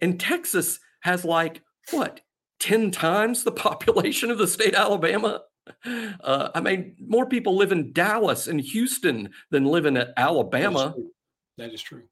And 0.00 0.20
Texas 0.20 0.78
has 1.00 1.24
like 1.24 1.62
what 1.90 2.20
10 2.60 2.90
times 2.90 3.42
the 3.42 3.52
population 3.68 4.30
of 4.30 4.36
the 4.36 4.46
state 4.46 4.74
of 4.74 4.80
Alabama. 4.80 5.42
Uh, 5.84 6.50
I 6.54 6.60
mean, 6.60 6.96
more 6.98 7.26
people 7.26 7.56
live 7.56 7.72
in 7.72 7.92
Dallas 7.94 8.46
and 8.48 8.60
Houston 8.60 9.30
than 9.50 9.64
live 9.64 9.86
in 9.86 9.96
Alabama. 10.16 10.78
That 10.78 10.88
is 10.88 10.92
true. 10.92 11.10
That 11.56 11.74
is 11.74 11.82
true. 11.82 12.02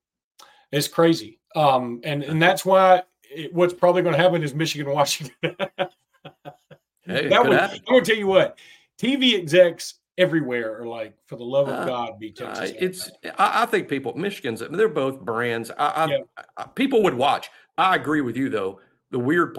It's 0.72 0.88
crazy. 0.88 1.38
Um, 1.54 2.00
and 2.04 2.22
and 2.22 2.40
that's 2.40 2.64
why 2.64 3.02
it, 3.30 3.52
what's 3.54 3.74
probably 3.74 4.02
going 4.02 4.14
to 4.14 4.22
happen 4.22 4.42
is 4.42 4.54
Michigan, 4.54 4.92
Washington. 4.92 5.34
hey, 5.42 7.28
that 7.28 7.44
would, 7.44 7.52
I'm 7.52 7.80
going 7.88 8.04
to 8.04 8.10
tell 8.10 8.16
you 8.16 8.26
what, 8.26 8.58
TV 8.98 9.34
execs 9.34 9.94
everywhere 10.18 10.80
are 10.80 10.86
like, 10.86 11.14
for 11.26 11.36
the 11.36 11.44
love 11.44 11.68
of 11.68 11.74
uh, 11.74 11.84
God, 11.84 12.18
be 12.18 12.32
Texas. 12.32 12.70
Uh, 12.70 12.74
it's. 12.78 13.10
I, 13.38 13.62
I, 13.62 13.66
think 13.66 13.88
people, 13.88 14.14
Michigan's. 14.14 14.62
They're 14.70 14.88
both 14.88 15.20
brands. 15.20 15.70
I, 15.70 15.86
I, 15.86 16.06
yeah. 16.06 16.18
I, 16.56 16.64
people 16.66 17.02
would 17.02 17.14
watch. 17.14 17.48
I 17.78 17.96
agree 17.96 18.20
with 18.20 18.36
you 18.36 18.48
though. 18.48 18.80
The 19.10 19.18
weird 19.18 19.58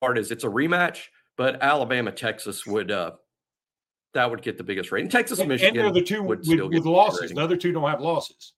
part 0.00 0.18
is 0.18 0.30
it's 0.30 0.44
a 0.44 0.48
rematch, 0.48 1.06
but 1.36 1.62
Alabama, 1.62 2.12
Texas 2.12 2.66
would. 2.66 2.90
uh 2.90 3.12
that 4.12 4.28
would 4.28 4.42
get 4.42 4.58
the 4.58 4.64
biggest 4.64 4.90
rating. 4.90 5.08
Texas 5.08 5.38
and, 5.38 5.48
Michigan. 5.48 5.76
And 5.76 5.94
they're 5.94 6.02
the 6.02 6.06
two 6.06 6.20
with, 6.22 6.44
with 6.44 6.84
losses. 6.84 7.30
The 7.30 7.40
other 7.40 7.56
two 7.56 7.70
don't 7.70 7.88
have 7.88 8.00
losses. 8.00 8.54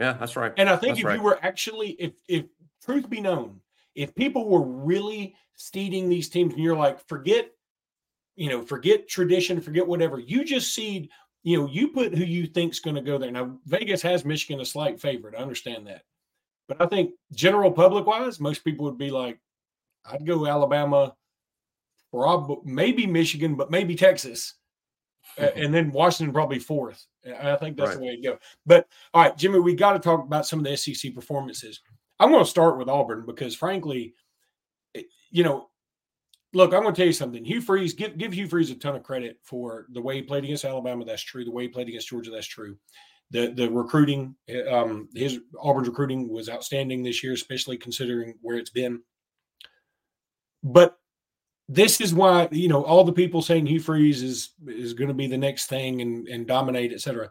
Yeah, 0.00 0.14
that's 0.14 0.34
right. 0.34 0.52
And 0.56 0.68
I 0.68 0.76
think 0.76 0.92
that's 0.92 1.00
if 1.00 1.04
right. 1.04 1.16
you 1.16 1.22
were 1.22 1.38
actually, 1.42 1.90
if 1.90 2.12
if 2.26 2.46
truth 2.82 3.10
be 3.10 3.20
known, 3.20 3.60
if 3.94 4.14
people 4.14 4.48
were 4.48 4.62
really 4.62 5.36
seeding 5.56 6.08
these 6.08 6.30
teams, 6.30 6.54
and 6.54 6.62
you're 6.62 6.74
like, 6.74 7.06
forget, 7.06 7.50
you 8.34 8.48
know, 8.48 8.62
forget 8.62 9.08
tradition, 9.08 9.60
forget 9.60 9.86
whatever, 9.86 10.18
you 10.18 10.42
just 10.42 10.74
seed, 10.74 11.10
you 11.42 11.58
know, 11.58 11.68
you 11.68 11.88
put 11.88 12.14
who 12.14 12.24
you 12.24 12.46
think's 12.46 12.80
going 12.80 12.96
to 12.96 13.02
go 13.02 13.18
there. 13.18 13.30
Now 13.30 13.58
Vegas 13.66 14.00
has 14.00 14.24
Michigan 14.24 14.62
a 14.62 14.64
slight 14.64 14.98
favorite. 14.98 15.34
I 15.36 15.42
understand 15.42 15.86
that, 15.86 16.02
but 16.66 16.80
I 16.80 16.86
think 16.86 17.10
general 17.34 17.70
public 17.70 18.06
wise, 18.06 18.40
most 18.40 18.64
people 18.64 18.86
would 18.86 18.98
be 18.98 19.10
like, 19.10 19.38
I'd 20.06 20.26
go 20.26 20.46
Alabama, 20.46 21.14
probably 22.10 22.56
maybe 22.64 23.06
Michigan, 23.06 23.54
but 23.54 23.70
maybe 23.70 23.94
Texas 23.94 24.54
and 25.38 25.72
then 25.72 25.92
Washington 25.92 26.32
probably 26.32 26.58
fourth. 26.58 27.06
I 27.26 27.56
think 27.56 27.76
that's 27.76 27.90
right. 27.90 27.98
the 27.98 28.04
way 28.04 28.16
to 28.16 28.22
go. 28.22 28.38
But 28.66 28.86
all 29.14 29.22
right, 29.22 29.36
Jimmy, 29.36 29.60
we 29.60 29.74
got 29.74 29.92
to 29.92 29.98
talk 29.98 30.24
about 30.24 30.46
some 30.46 30.58
of 30.58 30.64
the 30.64 30.76
SEC 30.76 31.14
performances. 31.14 31.80
I'm 32.18 32.30
going 32.30 32.44
to 32.44 32.50
start 32.50 32.78
with 32.78 32.88
Auburn 32.88 33.24
because, 33.26 33.54
frankly, 33.54 34.14
you 35.30 35.44
know, 35.44 35.70
look, 36.52 36.74
I'm 36.74 36.82
going 36.82 36.94
to 36.94 37.00
tell 37.00 37.06
you 37.06 37.12
something. 37.12 37.44
Hugh 37.44 37.60
Freeze, 37.60 37.94
give 37.94 38.18
give 38.18 38.32
Hugh 38.32 38.48
Freeze 38.48 38.70
a 38.70 38.74
ton 38.74 38.96
of 38.96 39.02
credit 39.02 39.38
for 39.42 39.86
the 39.90 40.02
way 40.02 40.16
he 40.16 40.22
played 40.22 40.44
against 40.44 40.64
Alabama. 40.64 41.04
That's 41.04 41.22
true. 41.22 41.44
The 41.44 41.50
way 41.50 41.64
he 41.64 41.68
played 41.68 41.88
against 41.88 42.08
Georgia. 42.08 42.30
That's 42.30 42.46
true. 42.46 42.76
The 43.30 43.52
the 43.52 43.70
recruiting, 43.70 44.34
um, 44.68 45.08
his 45.14 45.40
Auburn's 45.58 45.88
recruiting 45.88 46.28
was 46.28 46.48
outstanding 46.48 47.02
this 47.02 47.22
year, 47.22 47.32
especially 47.32 47.76
considering 47.76 48.34
where 48.42 48.56
it's 48.56 48.70
been. 48.70 49.02
But 50.62 50.98
this 51.72 52.00
is 52.00 52.12
why 52.12 52.48
you 52.50 52.68
know 52.68 52.84
all 52.84 53.04
the 53.04 53.12
people 53.12 53.40
saying 53.40 53.66
Hugh 53.66 53.80
Freeze 53.80 54.22
is 54.22 54.50
is 54.66 54.92
going 54.92 55.08
to 55.08 55.14
be 55.14 55.28
the 55.28 55.38
next 55.38 55.66
thing 55.66 56.02
and 56.02 56.26
and 56.26 56.46
dominate, 56.46 56.92
etc. 56.92 57.30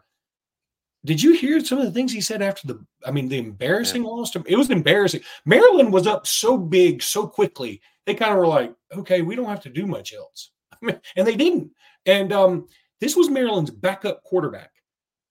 Did 1.04 1.22
you 1.22 1.34
hear 1.34 1.62
some 1.64 1.78
of 1.78 1.84
the 1.84 1.92
things 1.92 2.12
he 2.12 2.22
said 2.22 2.40
after 2.40 2.66
the? 2.66 2.84
I 3.06 3.10
mean, 3.10 3.28
the 3.28 3.38
embarrassing 3.38 4.02
yeah. 4.02 4.08
loss. 4.08 4.30
To, 4.32 4.42
it 4.46 4.56
was 4.56 4.70
embarrassing. 4.70 5.20
Maryland 5.44 5.92
was 5.92 6.06
up 6.06 6.26
so 6.26 6.56
big 6.56 7.02
so 7.02 7.26
quickly. 7.26 7.82
They 8.06 8.14
kind 8.14 8.32
of 8.32 8.38
were 8.38 8.46
like, 8.46 8.74
okay, 8.96 9.20
we 9.20 9.36
don't 9.36 9.48
have 9.48 9.60
to 9.62 9.68
do 9.68 9.86
much 9.86 10.14
else, 10.14 10.50
and 10.82 11.26
they 11.26 11.36
didn't. 11.36 11.70
And 12.06 12.32
um, 12.32 12.66
this 12.98 13.16
was 13.16 13.28
Maryland's 13.28 13.70
backup 13.70 14.22
quarterback, 14.24 14.70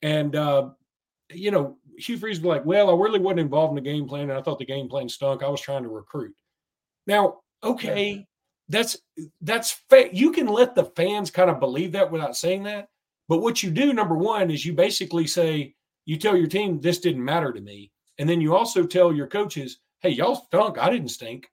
and 0.04 0.36
uh, 0.36 0.70
you 1.34 1.50
know, 1.50 1.78
Hugh 1.98 2.20
Freeze 2.20 2.40
was 2.40 2.46
like, 2.46 2.66
well, 2.66 2.90
I 2.92 3.04
really 3.04 3.20
wasn't 3.20 3.42
involved 3.42 3.72
in 3.72 3.84
the 3.84 3.90
game 3.90 4.08
plan, 4.08 4.30
and 4.30 4.34
I 4.34 4.42
thought 4.44 4.60
the 4.60 4.66
game 4.66 4.88
plan 4.88 5.10
stunk. 5.10 5.42
I 5.42 5.50
was 5.50 5.62
trying 5.62 5.84
to 5.84 5.90
recruit. 5.90 6.36
Now, 7.08 7.40
okay, 7.64 8.28
that's 8.70 8.98
that's 9.42 9.72
fa- 9.90 10.14
you 10.14 10.32
can 10.32 10.48
let 10.48 10.76
the 10.76 10.86
fans 10.86 11.32
kind 11.32 11.50
of 11.50 11.60
believe 11.60 11.92
that 11.94 12.12
without 12.12 12.38
saying 12.38 12.64
that. 12.64 12.90
But 13.28 13.40
what 13.40 13.62
you 13.62 13.72
do, 13.72 13.94
number 13.94 14.16
one, 14.16 14.50
is 14.50 14.66
you 14.66 14.74
basically 14.74 15.28
say 15.28 15.76
you 16.06 16.18
tell 16.18 16.38
your 16.38 16.48
team 16.48 16.80
this 16.80 17.00
didn't 17.00 17.24
matter 17.26 17.52
to 17.52 17.62
me, 17.62 17.92
and 18.18 18.30
then 18.30 18.42
you 18.42 18.56
also 18.56 18.86
tell 18.86 19.14
your 19.14 19.28
coaches, 19.28 19.80
"Hey, 20.00 20.10
y'all 20.10 20.36
stunk. 20.36 20.78
I 20.78 20.90
didn't 20.90 21.10
stink." 21.10 21.50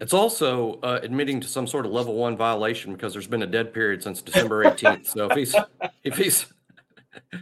It's 0.00 0.12
also 0.12 0.80
uh, 0.82 1.00
admitting 1.02 1.40
to 1.40 1.48
some 1.48 1.66
sort 1.66 1.86
of 1.86 1.92
level 1.92 2.14
one 2.14 2.36
violation 2.36 2.92
because 2.92 3.12
there's 3.12 3.28
been 3.28 3.42
a 3.42 3.46
dead 3.46 3.72
period 3.72 4.02
since 4.02 4.22
December 4.22 4.64
18th. 4.64 5.06
so 5.06 5.28
if 5.30 5.36
he's 5.36 5.54
if 6.04 6.16
he's 6.16 6.46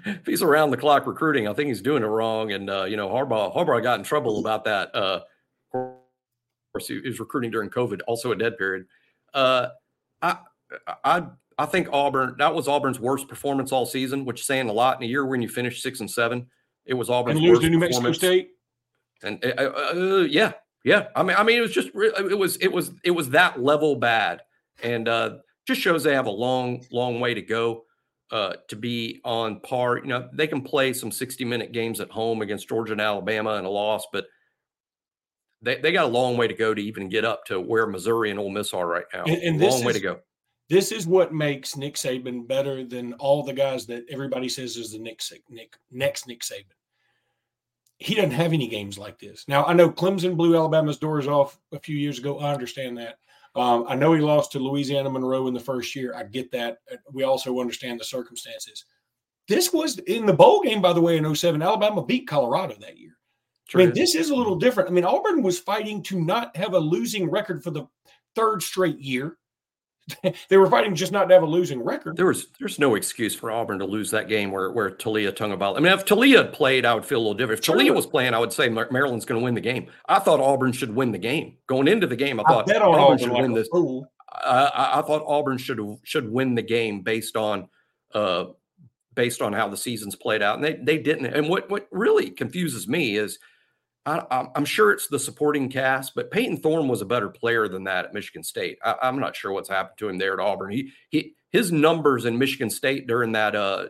if 0.05 0.27
he's 0.27 0.43
around 0.43 0.71
the 0.71 0.77
clock 0.77 1.07
recruiting, 1.07 1.49
I 1.49 1.55
think 1.55 1.69
he's 1.69 1.83
doing 1.83 2.03
it 2.03 2.07
wrong. 2.07 2.53
And 2.53 2.71
uh, 2.71 2.85
you 2.85 2.97
know, 2.97 3.09
Harbaugh 3.09 3.55
Harbaugh 3.55 3.83
got 3.83 3.99
in 3.99 4.05
trouble 4.05 4.39
about 4.39 4.65
that. 4.65 4.95
Uh, 4.95 5.21
course, 6.73 6.89
he 6.89 7.01
was 7.01 7.21
recruiting 7.21 7.51
during 7.51 7.71
COVID, 7.71 8.01
also 8.07 8.33
a 8.33 8.37
dead 8.37 8.57
period. 8.59 8.87
Uh, 9.35 9.69
I, 10.21 10.39
I, 11.05 11.27
I 11.59 11.67
think 11.67 11.89
Auburn. 11.93 12.37
That 12.39 12.55
was 12.55 12.69
Auburn's 12.69 12.99
worst 12.99 13.29
performance 13.29 13.73
all 13.73 13.87
season, 13.87 14.25
which 14.25 14.41
is 14.41 14.47
saying 14.47 14.69
a 14.69 14.73
lot 14.73 14.97
in 14.99 15.05
a 15.05 15.07
year 15.07 15.27
when 15.27 15.43
you 15.43 15.49
finish 15.49 15.83
six 15.83 16.01
and 16.01 16.11
seven. 16.11 16.47
It 16.87 16.95
was 16.95 17.11
Auburn's 17.11 17.39
and 17.39 17.49
worst 17.49 17.63
to 17.63 17.71
New 17.71 17.79
Mexico 17.79 18.13
State. 18.13 18.51
And 19.23 19.45
uh, 19.45 19.71
uh, 19.95 20.27
yeah, 20.29 20.53
yeah. 20.85 21.09
I 21.15 21.23
mean, 21.23 21.37
I 21.37 21.45
mean, 21.45 21.59
it 21.59 21.61
was 21.61 21.73
just 21.73 21.91
it 21.95 22.39
was 22.39 22.57
it 22.57 22.73
was 22.73 22.93
it 23.05 23.11
was 23.11 23.31
that 23.31 23.63
level 23.63 23.97
bad, 23.97 24.43
and 24.83 25.07
uh, 25.09 25.37
just 25.67 25.81
shows 25.81 26.03
they 26.03 26.15
have 26.15 26.27
a 26.27 26.31
long 26.31 26.85
long 26.91 27.21
way 27.21 27.35
to 27.35 27.43
go. 27.43 27.85
Uh, 28.31 28.55
to 28.67 28.77
be 28.77 29.21
on 29.27 29.61
par, 29.61 29.99
you 29.99 30.07
know, 30.07 30.27
they 30.33 30.47
can 30.47 30.63
play 30.63 30.95
some 30.95 31.13
60 31.13 31.45
minute 31.45 31.71
games 31.71 32.01
at 32.01 32.11
home 32.11 32.41
against 32.41 32.67
Georgia 32.67 32.93
and 32.93 33.01
Alabama 33.01 33.57
and 33.57 33.67
a 33.67 33.69
loss, 33.69 34.07
but 34.11 34.25
they, 35.63 35.77
they 35.77 35.93
got 35.93 36.05
a 36.05 36.09
long 36.09 36.37
way 36.37 36.49
to 36.49 36.55
go 36.55 36.75
to 36.75 36.83
even 36.83 37.09
get 37.09 37.25
up 37.25 37.45
to 37.47 37.61
where 37.61 37.87
Missouri 37.87 38.31
and 38.31 38.39
Ole 38.39 38.51
Miss 38.51 38.75
are 38.75 38.87
right 38.87 39.05
now. 39.15 39.25
And, 39.25 39.43
and 39.43 39.61
long 39.61 39.81
is, 39.81 39.85
way 39.85 39.93
to 39.93 40.01
go. 40.01 40.21
This 40.69 40.93
is 40.93 41.07
what 41.07 41.33
makes 41.33 41.77
Nick 41.77 41.95
Saban 41.95 42.47
better 42.47 42.85
than 42.85 43.15
all 43.15 43.43
the 43.43 43.53
guys 43.53 43.87
that 43.87 44.05
everybody 44.11 44.49
says 44.49 44.77
is 44.77 44.93
the 44.93 44.99
Nick, 44.99 45.23
Nick 45.49 45.77
next 45.91 46.27
Nick 46.27 46.41
Saban. 46.41 46.65
He 47.99 48.17
doesn't 48.17 48.33
have 48.33 48.53
any 48.53 48.67
games 48.67 48.99
like 48.99 49.19
this. 49.19 49.45
Now 49.47 49.65
I 49.65 49.73
know 49.73 49.89
Clemson 49.89 50.37
blew 50.37 50.57
Alabama's 50.57 50.99
doors 50.99 51.29
off 51.29 51.59
a 51.73 51.79
few 51.79 51.97
years 51.97 52.19
ago. 52.19 52.41
I 52.41 52.53
understand 52.53 52.99
that. 52.99 53.19
Um, 53.55 53.85
I 53.87 53.95
know 53.95 54.15
he 54.15 54.21
lost 54.21 54.51
to 54.53 54.59
Louisiana 54.59 55.11
Monroe 55.11 55.47
in 55.47 55.55
the 55.55 55.61
first 55.61 55.95
year. 55.95 56.15
I 56.15 56.25
get 56.25 56.51
that. 56.53 56.79
We 57.13 57.23
also 57.23 57.61
understand 57.61 58.01
the 58.01 58.05
circumstances. 58.05 58.87
This 59.47 59.73
was 59.73 59.99
in 59.99 60.25
the 60.25 60.33
bowl 60.33 60.63
game, 60.63 60.81
by 60.81 60.93
the 60.93 61.01
way, 61.01 61.19
in 61.19 61.35
07. 61.35 61.61
Alabama 61.61 62.03
beat 62.03 62.27
Colorado 62.27 62.75
that 62.81 62.97
year. 62.97 63.19
I 63.75 63.79
mean, 63.79 63.95
this 63.95 64.15
is 64.15 64.31
a 64.31 64.35
little 64.35 64.57
different. 64.57 64.89
I 64.89 64.93
mean, 64.93 65.05
Auburn 65.05 65.43
was 65.43 65.59
fighting 65.59 66.03
to 66.05 66.21
not 66.21 66.57
have 66.57 66.75
a 66.75 66.79
losing 66.79 67.31
record 67.31 67.63
for 67.63 67.71
the 67.71 67.87
third 68.35 68.63
straight 68.63 68.99
year. 68.99 69.37
they 70.49 70.57
were 70.57 70.69
fighting 70.69 70.95
just 70.95 71.13
not 71.13 71.29
to 71.29 71.35
have 71.35 71.43
a 71.43 71.47
losing 71.47 71.83
record. 71.83 72.17
There 72.17 72.27
was 72.27 72.49
there's 72.59 72.79
no 72.79 72.97
excuse 72.97 73.35
for 73.35 73.51
Auburn 73.51 73.79
to 73.79 73.85
lose 73.85 74.11
that 74.11 74.29
game 74.29 74.51
where 74.51 74.73
where 74.73 74.91
Taulia 74.91 75.33
Tagovailoa. 75.33 75.77
I 75.77 75.81
mean, 75.81 75.93
if 75.93 76.05
Taulia 76.05 76.53
played, 76.53 76.85
I 76.85 76.95
would 76.95 77.07
feel 77.07 77.19
a 77.19 77.23
little 77.23 77.35
different. 77.35 77.61
If 77.61 77.65
sure. 77.65 77.77
Taulia 77.77 77.95
was 77.95 78.07
playing, 78.07 78.35
I 78.35 78.39
would 78.39 78.53
say 78.53 78.69
Maryland's 78.69 79.25
going 79.25 79.41
to 79.41 79.45
win 79.45 79.55
the 79.55 79.61
game. 79.61 79.87
I 80.09 80.19
thought 80.19 80.41
Auburn 80.41 80.73
should 80.73 80.95
win 80.95 81.13
the 81.13 81.19
game 81.19 81.57
going 81.69 81.89
into 81.89 82.07
the 82.07 82.17
game. 82.17 82.41
I 82.41 82.43
thought 82.45 82.71
I 82.71 82.77
Auburn, 82.79 83.01
Auburn, 83.01 83.19
should 83.19 83.31
like 83.31 83.43
win 83.43 83.53
this. 83.53 83.69
I, 84.33 84.99
I, 84.99 85.03
thought 85.03 85.23
Auburn 85.27 85.59
should 85.59 85.79
should 86.03 86.31
win 86.31 86.55
the 86.55 86.63
game 86.63 87.03
based 87.03 87.37
on 87.37 87.69
uh, 88.13 88.47
based 89.15 89.43
on 89.43 89.53
how 89.53 89.69
the 89.69 89.77
season's 89.77 90.17
played 90.17 90.43
out, 90.43 90.57
and 90.57 90.65
they 90.65 90.75
they 90.75 90.99
didn't. 90.99 91.27
And 91.27 91.49
what 91.49 91.71
what 91.71 91.87
really 91.93 92.31
confuses 92.31 92.89
me 92.89 93.17
is 93.17 93.39
I, 94.05 94.49
am 94.57 94.65
sure 94.65 94.91
it's 94.91 95.07
the 95.07 95.19
supporting 95.19 95.69
cast, 95.69 96.15
but 96.17 96.31
Payton 96.31 96.59
Thorne 96.59 96.89
was 96.89 97.03
a 97.03 97.07
better 97.07 97.29
player 97.29 97.69
than 97.69 97.85
that 97.85 98.07
at 98.07 98.15
Michigan 98.15 98.43
State. 98.43 98.79
I, 98.85 98.97
am 99.03 99.21
not 99.21 99.37
sure 99.37 99.53
what's 99.53 99.69
happened 99.69 99.99
to 99.99 100.09
him 100.09 100.19
there 100.19 100.33
at 100.33 100.41
Auburn. 100.41 100.73
He 100.73 100.93
he 101.09 101.35
his 101.51 101.71
numbers 101.71 102.25
in 102.25 102.39
Michigan 102.39 102.71
State 102.71 103.07
during 103.07 103.33
that 103.33 103.55
uh, 103.55 103.89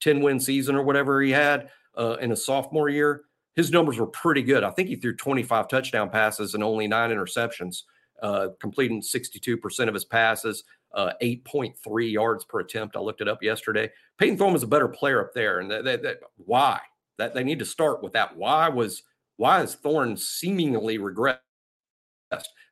10 0.00 0.20
win 0.20 0.38
season 0.38 0.76
or 0.76 0.82
whatever 0.82 1.22
he 1.22 1.30
had 1.30 1.70
uh, 1.96 2.16
in 2.20 2.30
his 2.30 2.44
sophomore 2.44 2.88
year, 2.88 3.22
his 3.54 3.70
numbers 3.70 3.98
were 3.98 4.06
pretty 4.06 4.42
good. 4.42 4.64
I 4.64 4.70
think 4.70 4.88
he 4.88 4.96
threw 4.96 5.16
25 5.16 5.68
touchdown 5.68 6.10
passes 6.10 6.54
and 6.54 6.62
only 6.62 6.86
nine 6.86 7.10
interceptions, 7.10 7.82
uh, 8.22 8.48
completing 8.60 9.00
62% 9.00 9.88
of 9.88 9.94
his 9.94 10.04
passes, 10.04 10.64
uh, 10.94 11.12
8.3 11.22 12.12
yards 12.12 12.44
per 12.44 12.60
attempt. 12.60 12.96
I 12.96 13.00
looked 13.00 13.20
it 13.20 13.28
up 13.28 13.42
yesterday. 13.42 13.90
Payton 14.18 14.36
Thorne 14.38 14.52
was 14.52 14.62
a 14.62 14.68
better 14.68 14.88
player 14.88 15.20
up 15.20 15.32
there, 15.34 15.60
and 15.60 15.70
that, 15.70 16.18
why 16.36 16.80
that 17.16 17.32
they 17.32 17.44
need 17.44 17.60
to 17.60 17.64
start 17.64 18.02
with 18.02 18.12
that. 18.14 18.36
Why 18.36 18.68
was 18.68 19.02
why 19.36 19.62
is 19.62 19.74
Thorne 19.74 20.16
seemingly 20.16 20.98
regressed? 20.98 21.38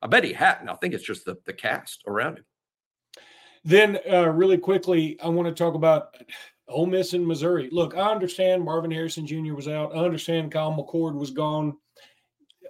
I 0.01 0.07
bet 0.07 0.23
he 0.23 0.33
hadn't. 0.33 0.69
I 0.69 0.75
think 0.75 0.93
it's 0.93 1.05
just 1.05 1.25
the, 1.25 1.37
the 1.45 1.53
cast 1.53 2.03
around 2.07 2.39
him. 2.39 2.45
Then, 3.63 3.99
uh, 4.11 4.27
really 4.29 4.57
quickly, 4.57 5.17
I 5.21 5.29
want 5.29 5.47
to 5.47 5.53
talk 5.53 5.75
about 5.75 6.15
Ole 6.67 6.85
Miss 6.85 7.13
and 7.13 7.25
Missouri. 7.25 7.69
Look, 7.71 7.95
I 7.95 8.11
understand 8.11 8.63
Marvin 8.63 8.91
Harrison 8.91 9.25
Jr. 9.25 9.53
was 9.53 9.67
out. 9.67 9.95
I 9.95 9.99
understand 9.99 10.51
Kyle 10.51 10.73
McCord 10.73 11.15
was 11.15 11.31
gone. 11.31 11.77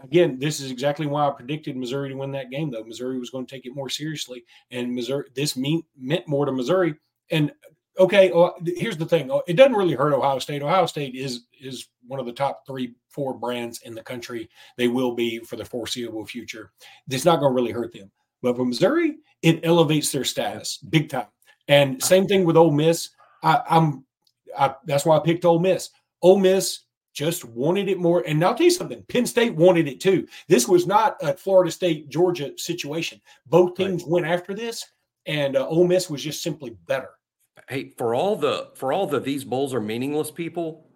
Again, 0.04 0.38
this 0.38 0.60
is 0.60 0.70
exactly 0.70 1.08
why 1.08 1.28
I 1.28 1.32
predicted 1.32 1.78
Missouri 1.78 2.10
to 2.10 2.16
win 2.16 2.32
that 2.32 2.52
game, 2.52 2.70
though. 2.70 2.84
Missouri 2.84 3.18
was 3.18 3.30
going 3.30 3.46
to 3.46 3.56
take 3.56 3.66
it 3.66 3.76
more 3.76 3.90
seriously, 3.90 4.44
and 4.70 4.94
Missouri 4.94 5.26
this 5.36 5.56
mean, 5.56 5.82
meant 5.98 6.28
more 6.28 6.46
to 6.46 6.52
Missouri. 6.52 6.96
And 7.32 7.54
okay, 7.98 8.32
here's 8.66 8.98
the 8.98 9.06
thing: 9.06 9.32
it 9.48 9.54
doesn't 9.54 9.76
really 9.76 9.94
hurt 9.94 10.14
Ohio 10.14 10.40
State. 10.40 10.62
Ohio 10.62 10.86
State 10.88 11.16
is 11.16 11.46
is 11.60 11.88
one 12.06 12.20
of 12.20 12.26
the 12.26 12.34
top 12.34 12.64
three, 12.68 12.94
four 13.14 13.34
brands 13.34 13.82
in 13.84 13.96
the 13.96 14.04
country. 14.04 14.50
They 14.78 14.88
will 14.88 15.14
be 15.14 15.40
for 15.40 15.56
the 15.56 15.66
foreseeable 15.66 16.26
future. 16.26 16.72
It's 17.10 17.26
not 17.26 17.40
going 17.40 17.52
to 17.52 17.56
really 17.56 17.72
hurt 17.72 17.94
them. 17.94 18.12
But 18.42 18.58
for 18.58 18.66
Missouri, 18.66 19.18
it 19.42 19.62
elevates 19.64 20.12
their 20.12 20.26
status 20.26 20.78
big 20.78 21.10
time. 21.10 21.28
And 21.68 22.04
same 22.04 22.28
thing 22.28 22.44
with 22.44 22.58
Ole 22.58 22.72
Miss. 22.72 23.10
I, 23.42 23.62
am 23.70 24.06
that's 24.86 25.06
why 25.06 25.18
I 25.18 25.20
picked 25.20 25.46
Ole 25.46 25.60
Miss. 25.60 25.90
Ole 26.22 26.40
Miss 26.40 26.82
just 27.14 27.46
wanted 27.46 27.88
it 27.88 28.00
more. 28.00 28.24
And 28.28 28.44
I'll 28.44 28.56
tell 28.56 28.66
you 28.66 28.72
something: 28.72 29.04
Penn 29.08 29.26
State 29.26 29.56
wanted 29.56 29.88
it 29.88 30.02
too. 30.02 30.28
This 30.48 30.68
was 30.68 30.86
not 30.86 31.16
a 31.22 31.34
Florida 31.34 31.72
State 31.72 32.10
Georgia 32.10 32.52
situation. 32.58 33.22
Both 33.46 33.76
teams 33.76 34.04
right. 34.04 34.12
went 34.12 34.26
after 34.26 34.54
this, 34.54 34.86
and 35.26 35.56
uh, 35.56 35.68
Ole 35.68 35.88
Miss 35.88 36.10
was 36.10 36.24
just 36.24 36.44
simply 36.44 36.76
better. 36.88 37.10
Hey, 37.70 37.94
for 37.98 38.14
all 38.14 38.36
the 38.36 38.72
for 38.76 38.92
all 38.92 39.08
the 39.08 39.20
these 39.20 39.44
bowls 39.44 39.74
are 39.74 39.82
meaningless 39.82 40.32
people, 40.32 40.90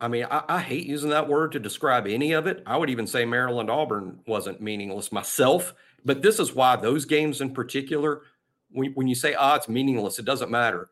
I 0.00 0.08
mean, 0.08 0.26
I, 0.30 0.42
I, 0.48 0.60
hate 0.60 0.86
using 0.86 1.10
that 1.10 1.28
word 1.28 1.52
to 1.52 1.60
describe 1.60 2.06
any 2.06 2.32
of 2.32 2.46
it. 2.46 2.62
I 2.66 2.76
would 2.76 2.88
even 2.88 3.06
say 3.06 3.24
Maryland 3.24 3.70
Auburn 3.70 4.20
wasn't 4.26 4.60
meaningless 4.60 5.12
myself. 5.12 5.74
But 6.04 6.22
this 6.22 6.38
is 6.38 6.54
why 6.54 6.76
those 6.76 7.04
games 7.04 7.40
in 7.40 7.52
particular, 7.52 8.22
when, 8.70 8.92
when 8.92 9.08
you 9.08 9.14
say, 9.14 9.34
ah, 9.34 9.56
it's 9.56 9.68
meaningless, 9.68 10.18
it 10.18 10.24
doesn't 10.24 10.50
matter. 10.50 10.88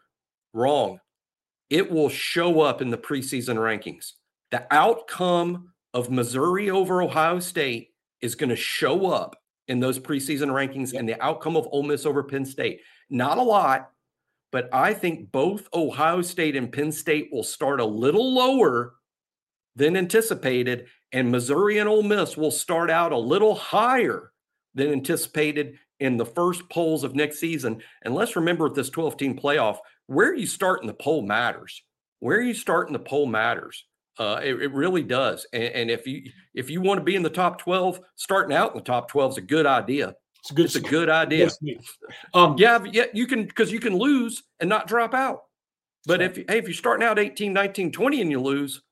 Wrong. 0.53 1.01
It 1.71 1.91
will 1.91 2.09
show 2.09 2.61
up 2.61 2.83
in 2.83 2.91
the 2.91 2.99
preseason 2.99 3.57
rankings. 3.57 4.13
The 4.51 4.67
outcome 4.71 5.73
of 5.95 6.11
Missouri 6.11 6.71
over 6.71 7.03
Ohio 7.03 7.41
State 7.41 7.91
is 8.21 8.35
going 8.35 8.51
to 8.51 8.57
show 8.57 9.07
up 9.07 9.37
in 9.69 9.81
those 9.81 9.99
preseason 9.99 10.49
rankings 10.49 10.93
yep. 10.93 11.01
and 11.01 11.09
the 11.09 11.23
outcome 11.23 11.57
of 11.57 11.69
Ole 11.71 11.83
Miss 11.83 12.07
over 12.07 12.23
Penn 12.23 12.45
State. 12.45 12.81
Not 13.11 13.39
a 13.39 13.43
lot, 13.43 13.91
but 14.51 14.69
I 14.73 14.95
think 14.95 15.31
both 15.31 15.69
Ohio 15.75 16.23
State 16.23 16.57
and 16.57 16.73
Penn 16.73 16.93
State 16.93 17.29
will 17.33 17.43
start 17.43 17.81
a 17.81 17.85
little 17.85 18.35
lower 18.35 18.95
than 19.79 19.97
anticipated, 19.97 20.87
and 21.13 21.31
Missouri 21.31 21.79
and 21.79 21.89
Ole 21.89 22.03
Miss 22.03 22.37
will 22.37 22.51
start 22.51 22.91
out 22.91 23.13
a 23.13 23.19
little 23.19 23.55
higher 23.55 24.33
than 24.75 24.91
anticipated 24.91 25.79
in 26.01 26.17
the 26.17 26.27
first 26.27 26.69
polls 26.69 27.05
of 27.05 27.15
next 27.15 27.39
season. 27.39 27.81
And 28.03 28.15
let's 28.15 28.37
remember 28.37 28.65
with 28.65 28.75
this 28.75 28.91
12 28.91 29.17
team 29.17 29.39
playoff, 29.39 29.79
where 30.07 30.35
you 30.35 30.47
start 30.47 30.81
in 30.83 30.89
the 30.89 30.95
poll 30.95 31.23
matters. 31.23 31.83
Where 32.19 32.41
you 32.41 32.55
start 32.55 32.89
in 32.89 32.93
the 32.93 32.99
poll 32.99 33.27
matters. 33.27 33.85
Uh, 34.19 34.41
it, 34.43 34.61
it, 34.61 34.73
really 34.73 35.05
does. 35.05 35.47
And, 35.53 35.63
and, 35.63 35.91
if 35.93 36.05
you 36.05 36.33
if 36.53 36.69
you 36.69 36.81
want 36.81 36.99
to 36.99 37.05
be 37.05 37.15
in 37.15 37.23
the 37.23 37.31
top 37.31 37.59
12, 37.59 38.01
starting 38.17 38.57
out 38.57 38.73
in 38.73 38.79
the 38.79 38.83
top 38.83 39.09
12 39.09 39.31
is 39.33 39.39
a 39.39 39.43
good 39.43 39.65
idea. 39.65 40.17
It's 40.41 40.51
a 40.51 40.55
good, 40.55 40.65
it's 40.65 40.75
a 40.75 40.81
good 40.81 41.09
idea. 41.09 41.49
Um, 42.35 42.57
yeah, 42.59 42.85
yeah, 42.93 43.05
you 43.15 43.29
can 43.29 43.45
because 43.45 43.71
you 43.71 43.79
can 43.79 43.97
lose 43.97 44.43
and 44.59 44.69
not 44.69 44.89
drop 44.89 45.15
out. 45.15 45.43
But 46.05 46.21
if 46.21 46.35
hey, 46.35 46.59
if 46.59 46.65
you're 46.65 46.75
starting 46.75 47.07
out 47.07 47.21
18, 47.21 47.53
19, 47.53 47.93
20 47.93 48.21
and 48.21 48.31
you 48.33 48.41
lose, 48.41 48.83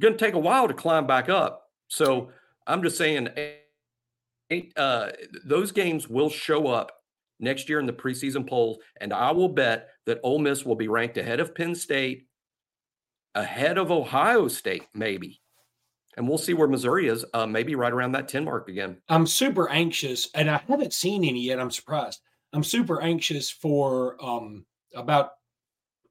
going 0.00 0.14
to 0.14 0.24
take 0.24 0.34
a 0.34 0.38
while 0.38 0.66
to 0.68 0.74
climb 0.74 1.06
back 1.06 1.28
up. 1.28 1.64
So 1.88 2.30
I'm 2.66 2.82
just 2.82 2.96
saying, 2.96 3.28
eight, 4.50 4.72
uh, 4.76 5.10
those 5.44 5.72
games 5.72 6.08
will 6.08 6.30
show 6.30 6.66
up 6.68 6.92
next 7.38 7.68
year 7.68 7.80
in 7.80 7.86
the 7.86 7.92
preseason 7.92 8.48
polls, 8.48 8.78
and 9.00 9.12
I 9.12 9.30
will 9.30 9.48
bet 9.48 9.88
that 10.06 10.20
Ole 10.22 10.38
Miss 10.38 10.64
will 10.64 10.76
be 10.76 10.88
ranked 10.88 11.18
ahead 11.18 11.40
of 11.40 11.54
Penn 11.54 11.74
State, 11.74 12.26
ahead 13.34 13.78
of 13.78 13.90
Ohio 13.90 14.48
State, 14.48 14.86
maybe. 14.94 15.40
And 16.16 16.28
we'll 16.28 16.38
see 16.38 16.54
where 16.54 16.68
Missouri 16.68 17.08
is, 17.08 17.24
uh, 17.32 17.46
maybe 17.46 17.74
right 17.76 17.92
around 17.92 18.12
that 18.12 18.28
10 18.28 18.44
mark 18.44 18.68
again. 18.68 18.98
I'm 19.08 19.26
super 19.26 19.68
anxious, 19.70 20.28
and 20.34 20.50
I 20.50 20.60
haven't 20.68 20.92
seen 20.92 21.24
any 21.24 21.44
yet. 21.44 21.60
I'm 21.60 21.70
surprised. 21.70 22.20
I'm 22.52 22.64
super 22.64 23.00
anxious 23.00 23.48
for 23.48 24.22
um, 24.22 24.66
about 24.94 25.30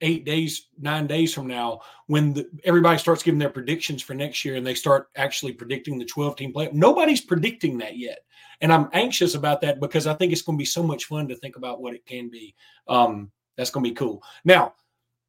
eight 0.02 0.26
days, 0.26 0.68
nine 0.80 1.08
days 1.08 1.34
from 1.34 1.48
now, 1.48 1.82
when 2.08 2.34
the, 2.34 2.50
everybody 2.64 2.98
starts 2.98 3.24
giving 3.24 3.40
their 3.40 3.50
predictions 3.50 4.02
for 4.02 4.14
next 4.14 4.44
year 4.46 4.56
and 4.56 4.66
they 4.66 4.74
start 4.74 5.10
actually 5.16 5.52
predicting 5.52 5.98
the 5.98 6.06
12 6.06 6.36
team 6.36 6.54
play. 6.54 6.70
Nobody's 6.72 7.22
predicting 7.22 7.78
that 7.80 7.98
yet. 7.98 8.20
And 8.62 8.74
I'm 8.74 8.90
anxious 8.94 9.36
about 9.36 9.62
that 9.62 9.80
because 9.80 10.08
I 10.08 10.14
think 10.14 10.32
it's 10.32 10.42
going 10.42 10.58
to 10.58 10.62
be 10.62 10.66
so 10.66 10.84
much 10.84 11.06
fun 11.06 11.28
to 11.28 11.36
think 11.36 11.56
about 11.56 11.82
what 11.82 11.94
it 11.94 12.06
can 12.06 12.30
be. 12.30 12.56
Um, 12.88 13.32
that's 13.58 13.72
going 13.72 13.84
to 13.84 13.90
be 13.90 13.96
cool. 13.96 14.24
Now, 14.46 14.74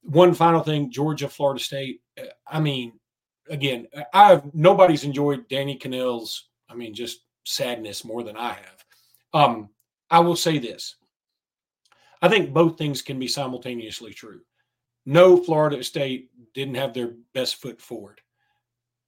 one 0.02 0.34
final 0.34 0.62
thing 0.62 0.90
Georgia, 0.90 1.28
Florida 1.28 1.62
State. 1.62 2.00
Uh, 2.18 2.26
I 2.46 2.60
mean, 2.60 2.92
again, 3.48 3.86
I've 4.14 4.54
nobody's 4.54 5.04
enjoyed 5.04 5.48
Danny 5.48 5.78
Kanell's, 5.78 6.48
I 6.68 6.74
mean, 6.74 6.94
just 6.94 7.24
sadness 7.44 8.04
more 8.04 8.22
than 8.22 8.36
I 8.36 8.50
have. 8.50 8.84
Um, 9.32 9.68
I 10.10 10.20
will 10.20 10.36
say 10.36 10.58
this. 10.58 10.96
I 12.22 12.28
think 12.28 12.52
both 12.52 12.78
things 12.78 13.02
can 13.02 13.18
be 13.18 13.28
simultaneously 13.28 14.12
true 14.12 14.40
no, 15.06 15.36
Florida 15.36 15.82
State 15.82 16.30
didn't 16.54 16.74
have 16.74 16.94
their 16.94 17.14
best 17.32 17.56
foot 17.56 17.80
forward. 17.80 18.20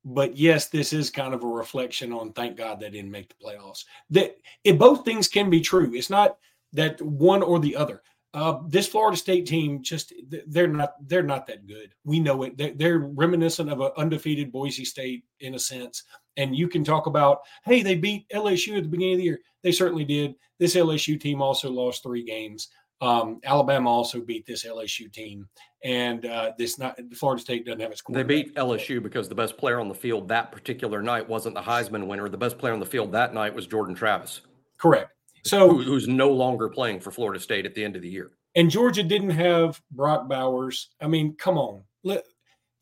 But 0.05 0.37
yes, 0.37 0.69
this 0.69 0.93
is 0.93 1.11
kind 1.11 1.33
of 1.33 1.45
a 1.45 1.49
reflection 1.49 2.13
on 2.13 2.33
thank 2.33 2.57
God 2.57 2.81
they 2.81 2.91
didn't 2.91 3.11
make 3.11 3.29
the 3.29 3.45
playoffs. 3.45 3.85
That 4.11 4.37
it, 4.65 4.79
both 4.79 5.05
things 5.05 5.29
can 5.29 5.49
be 5.49 5.61
true. 5.61 5.95
It's 5.95 6.11
not 6.11 6.39
that 6.73 7.01
one 7.01 7.43
or 7.43 7.61
the 7.61 7.77
other. 7.77 8.03
Uh, 8.35 8.61
this 8.67 8.89
Florida 8.89 9.17
State 9.17 9.47
team 9.47 9.83
just 9.83 10.15
they're 10.47 10.67
not 10.67 10.95
they're 11.07 11.23
not 11.23 11.47
that 11.47 11.67
good. 11.67 11.95
We 12.03 12.19
know 12.19 12.45
it. 12.45 12.57
They're, 12.57 12.73
they're 12.73 12.99
reminiscent 12.99 13.71
of 13.71 13.81
an 13.81 13.91
undefeated 13.99 14.51
Boise 14.51 14.87
State 14.87 15.25
in 15.41 15.55
a 15.55 15.59
sense. 15.59 16.05
And 16.39 16.57
you 16.57 16.67
can 16.67 16.83
talk 16.83 17.07
about, 17.07 17.43
hey, 17.65 17.83
they 17.83 17.95
beat 17.95 18.27
LSU 18.31 18.79
at 18.79 18.85
the 18.85 18.89
beginning 18.89 19.15
of 19.15 19.19
the 19.19 19.25
year. 19.25 19.41
They 19.63 19.71
certainly 19.71 20.05
did. 20.05 20.35
This 20.59 20.77
LSU 20.77 21.21
team 21.21 21.43
also 21.43 21.71
lost 21.71 22.03
three 22.03 22.25
games. 22.25 22.69
Um, 23.03 23.41
Alabama 23.45 23.91
also 23.91 24.21
beat 24.21 24.47
this 24.47 24.65
LSU 24.65 25.13
team, 25.13 25.49
and 25.83 26.25
uh, 26.25 26.53
this 26.57 26.79
not 26.79 26.97
Florida 27.15 27.43
State 27.43 27.67
doesn't 27.67 27.81
have 27.81 27.91
its. 27.91 28.01
They 28.09 28.23
beat 28.23 28.55
LSU 28.55 29.03
because 29.03 29.29
the 29.29 29.35
best 29.35 29.59
player 29.59 29.81
on 29.81 29.89
the 29.89 29.95
field 29.95 30.29
that 30.29 30.53
particular 30.53 31.03
night 31.03 31.29
wasn't 31.29 31.57
the 31.57 31.63
Heisman 31.63 32.07
winner. 32.07 32.29
The 32.29 32.39
best 32.39 32.59
player 32.59 32.73
on 32.73 32.79
the 32.79 32.87
field 32.87 33.11
that 33.11 33.35
night 33.35 33.53
was 33.53 33.67
Jordan 33.67 33.97
Travis. 33.97 34.43
Correct. 34.79 35.11
So 35.45 35.69
Who, 35.69 35.83
who's 35.83 36.07
no 36.07 36.31
longer 36.31 36.69
playing 36.69 37.01
for 37.01 37.11
Florida 37.11 37.41
State 37.41 37.67
at 37.67 37.75
the 37.75 37.83
end 37.83 37.97
of 37.97 38.03
the 38.03 38.09
year. 38.09 38.31
And 38.55 38.71
Georgia 38.71 39.03
didn't 39.03 39.31
have 39.31 39.81
Brock 39.91 40.29
Bowers. 40.29 40.91
I 41.01 41.09
mean, 41.09 41.35
come 41.37 41.59
on. 41.59 41.83
Let, 42.05 42.23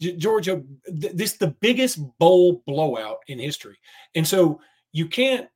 Georgia, 0.01 0.63
th- 0.87 1.15
this 1.15 1.39
the 1.39 1.55
biggest 1.63 1.99
bowl 2.19 2.63
blowout 2.67 3.21
in 3.29 3.39
history, 3.39 3.79
and 4.15 4.29
so 4.29 4.61
you 4.93 5.07
can't 5.07 5.49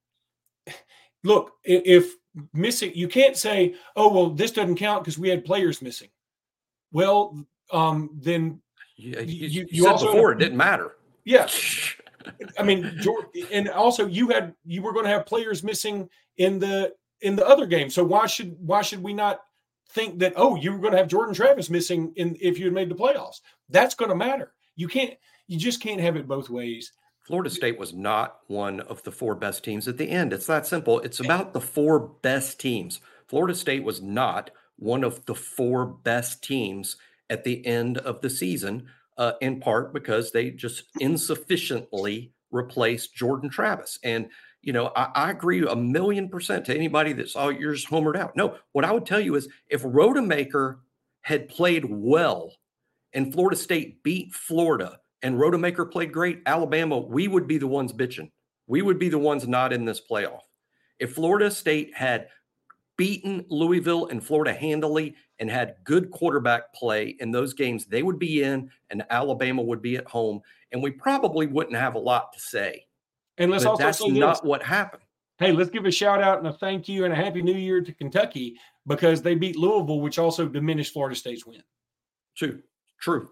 look 1.25 1.53
if 1.65 2.15
missing. 2.53 2.93
You 2.95 3.09
can't 3.09 3.37
say, 3.37 3.75
"Oh, 3.97 4.13
well, 4.13 4.31
this 4.31 4.51
doesn't 4.51 4.77
count 4.77 5.05
because 5.05 5.19
we 5.19 5.29
had 5.29 5.45
players 5.45 5.83
missing." 5.83 6.09
Well, 6.93 7.45
um, 7.73 8.11
then 8.21 8.61
yeah, 8.97 9.21
you, 9.21 9.49
you, 9.49 9.67
you, 9.71 9.83
said 9.83 9.93
also, 9.93 10.13
before 10.13 10.33
it 10.33 10.39
didn't 10.39 10.57
matter. 10.57 10.97
Yeah. 11.25 11.49
I 12.59 12.63
mean, 12.63 13.01
and 13.53 13.69
also 13.69 14.07
you 14.07 14.29
had 14.29 14.55
you 14.65 14.83
were 14.83 14.93
going 14.93 15.05
to 15.05 15.11
have 15.11 15.27
players 15.27 15.63
missing 15.63 16.09
in 16.39 16.59
the 16.59 16.95
in 17.21 17.37
the 17.37 17.47
other 17.47 17.67
game. 17.67 17.91
So 17.91 18.05
why 18.05 18.27
should 18.27 18.57
why 18.61 18.83
should 18.83 19.03
we 19.03 19.13
not 19.13 19.41
think 19.91 20.19
that 20.21 20.33
oh 20.37 20.57
you 20.57 20.73
were 20.73 20.79
going 20.79 20.93
to 20.93 20.99
have 20.99 21.09
Jordan 21.09 21.35
Travis 21.35 21.71
missing 21.71 22.13
in 22.17 22.37
if 22.41 22.59
you 22.59 22.67
had 22.67 22.75
made 22.75 22.89
the 22.89 22.95
playoffs? 22.95 23.41
That's 23.69 23.95
going 23.95 24.11
to 24.11 24.15
matter. 24.15 24.53
You 24.77 24.89
can't 24.89 25.15
you 25.49 25.59
just 25.59 25.83
can't 25.83 26.01
have 26.01 26.17
it 26.17 26.29
both 26.29 26.49
ways. 26.49 26.93
Florida 27.25 27.49
State 27.49 27.79
was 27.79 27.95
not 27.95 28.41
one 28.49 28.81
of 28.81 29.03
the 29.03 29.11
four 29.11 29.35
best 29.35 29.65
teams 29.65 29.89
at 29.89 29.97
the 29.97 30.11
end. 30.11 30.33
It's 30.33 30.47
that 30.47 30.67
simple. 30.67 31.01
It's 31.01 31.21
about 31.21 31.55
the 31.55 31.61
four 31.61 31.99
best 31.99 32.61
teams. 32.61 33.01
Florida 33.29 33.55
State 33.55 33.83
was 33.83 34.03
not 34.03 34.51
one 34.77 35.03
of 35.03 35.25
the 35.25 35.35
four 35.35 35.87
best 35.87 36.45
teams 36.45 36.97
at 37.31 37.45
the 37.45 37.65
end 37.65 37.97
of 37.97 38.21
the 38.21 38.29
season, 38.29 38.89
uh, 39.17 39.33
in 39.41 39.59
part 39.59 39.95
because 39.95 40.33
they 40.33 40.51
just 40.51 40.85
insufficiently 41.01 42.33
replaced 42.51 43.15
Jordan 43.15 43.49
Travis. 43.49 43.99
And, 44.05 44.29
you 44.61 44.75
know, 44.75 44.93
I, 44.95 45.09
I 45.15 45.31
agree 45.31 45.67
a 45.67 45.75
million 45.75 46.29
percent 46.29 46.67
to 46.67 46.75
anybody 46.75 47.15
that's 47.15 47.37
all 47.37 47.51
yours 47.51 47.87
homered 47.87 48.17
out. 48.17 48.37
No, 48.37 48.59
what 48.73 48.85
I 48.85 48.93
would 48.93 49.07
tell 49.07 49.21
you 49.21 49.35
is 49.35 49.49
if 49.69 49.83
Rodemaker 49.83 50.77
had 51.23 51.49
played 51.49 51.87
well 51.89 52.53
and 53.15 53.33
Florida 53.33 53.57
State 53.57 54.03
beat 54.03 54.35
Florida 54.35 54.99
and 55.25 55.37
Rodemaker 55.37 55.91
played 55.91 56.13
great, 56.13 56.43
Alabama, 56.45 56.99
we 56.99 57.29
would 57.29 57.49
be 57.49 57.57
the 57.57 57.67
ones 57.67 57.93
bitching. 57.93 58.31
We 58.67 58.83
would 58.83 58.99
be 58.99 59.09
the 59.09 59.19
ones 59.19 59.49
not 59.49 59.73
in 59.73 59.87
this 59.87 60.01
playoff. 60.01 60.43
If 60.99 61.15
Florida 61.15 61.51
State 61.51 61.93
had 61.95 62.29
beaten 62.97 63.45
Louisville 63.49 64.07
and 64.09 64.25
Florida 64.25 64.53
handily 64.53 65.17
and 65.39 65.51
had 65.51 65.77
good 65.83 66.11
quarterback 66.11 66.75
play 66.75 67.17
in 67.21 67.31
those 67.31 67.55
games, 67.55 67.87
they 67.87 68.03
would 68.03 68.19
be 68.19 68.43
in 68.43 68.71
and 68.91 69.03
Alabama 69.09 69.63
would 69.63 69.81
be 69.81 69.97
at 69.97 70.07
home. 70.07 70.41
And 70.73 70.83
we 70.83 70.91
probably 70.91 71.47
wouldn't 71.47 71.77
have 71.77 71.95
a 71.95 71.99
lot 71.99 72.35
to 72.35 72.39
say. 72.39 72.87
And 73.39 73.51
let's 73.51 73.65
but 73.65 73.71
also 73.71 73.83
that's 73.83 74.07
not 74.07 74.45
what 74.45 74.63
happened. 74.63 75.03
Hey, 75.39 75.53
let's 75.53 75.71
give 75.71 75.87
a 75.87 75.91
shout 75.91 76.23
out 76.23 76.39
and 76.39 76.47
a 76.47 76.53
thank 76.53 76.87
you 76.87 77.05
and 77.05 77.13
a 77.13 77.17
happy 77.17 77.41
new 77.41 77.57
year 77.57 77.81
to 77.81 77.93
Kentucky 77.93 78.57
because 78.87 79.23
they 79.23 79.35
beat 79.35 79.57
Louisville, 79.57 80.01
which 80.01 80.19
also 80.19 80.47
diminished 80.47 80.93
Florida 80.93 81.17
State's 81.17 81.47
win. 81.47 81.63
True. 82.37 82.63
True. 83.01 83.31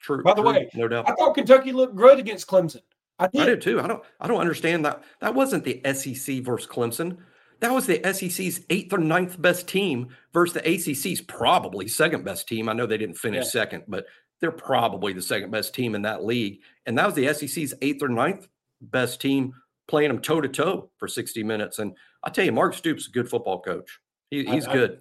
True. 0.00 0.22
By 0.22 0.34
the 0.34 0.42
true, 0.42 0.52
way, 0.52 0.70
no 0.74 0.88
doubt. 0.88 1.08
I 1.08 1.14
thought 1.14 1.34
Kentucky 1.34 1.72
looked 1.72 1.96
good 1.96 2.18
against 2.18 2.46
Clemson. 2.46 2.82
I 3.18 3.28
did. 3.28 3.40
I 3.40 3.46
did 3.46 3.62
too. 3.62 3.80
I 3.80 3.86
don't. 3.86 4.02
I 4.20 4.28
don't 4.28 4.40
understand 4.40 4.84
that. 4.84 5.02
That 5.20 5.34
wasn't 5.34 5.64
the 5.64 5.80
SEC 5.94 6.42
versus 6.42 6.68
Clemson. 6.68 7.18
That 7.60 7.72
was 7.72 7.86
the 7.86 8.00
SEC's 8.12 8.60
eighth 8.68 8.92
or 8.92 8.98
ninth 8.98 9.40
best 9.40 9.66
team 9.66 10.08
versus 10.32 10.54
the 10.54 10.68
ACC's 10.68 11.22
probably 11.22 11.88
second 11.88 12.24
best 12.24 12.46
team. 12.46 12.68
I 12.68 12.74
know 12.74 12.84
they 12.86 12.98
didn't 12.98 13.16
finish 13.16 13.44
yeah. 13.46 13.50
second, 13.50 13.84
but 13.88 14.06
they're 14.40 14.50
probably 14.50 15.12
the 15.12 15.22
second 15.22 15.50
best 15.50 15.74
team 15.74 15.94
in 15.94 16.02
that 16.02 16.24
league. 16.24 16.60
And 16.84 16.98
that 16.98 17.06
was 17.06 17.14
the 17.14 17.32
SEC's 17.32 17.72
eighth 17.80 18.02
or 18.02 18.08
ninth 18.08 18.46
best 18.82 19.20
team 19.20 19.54
playing 19.88 20.08
them 20.08 20.20
toe 20.20 20.40
to 20.40 20.48
toe 20.48 20.90
for 20.98 21.08
60 21.08 21.42
minutes. 21.42 21.78
And 21.78 21.94
I 22.22 22.30
tell 22.30 22.44
you, 22.44 22.52
Mark 22.52 22.74
Stoops 22.74 23.04
is 23.04 23.08
a 23.08 23.12
good 23.12 23.28
football 23.28 23.62
coach. 23.62 24.00
He, 24.30 24.44
he's 24.44 24.66
I, 24.66 24.72
good. 24.72 24.90
I, 24.90 24.96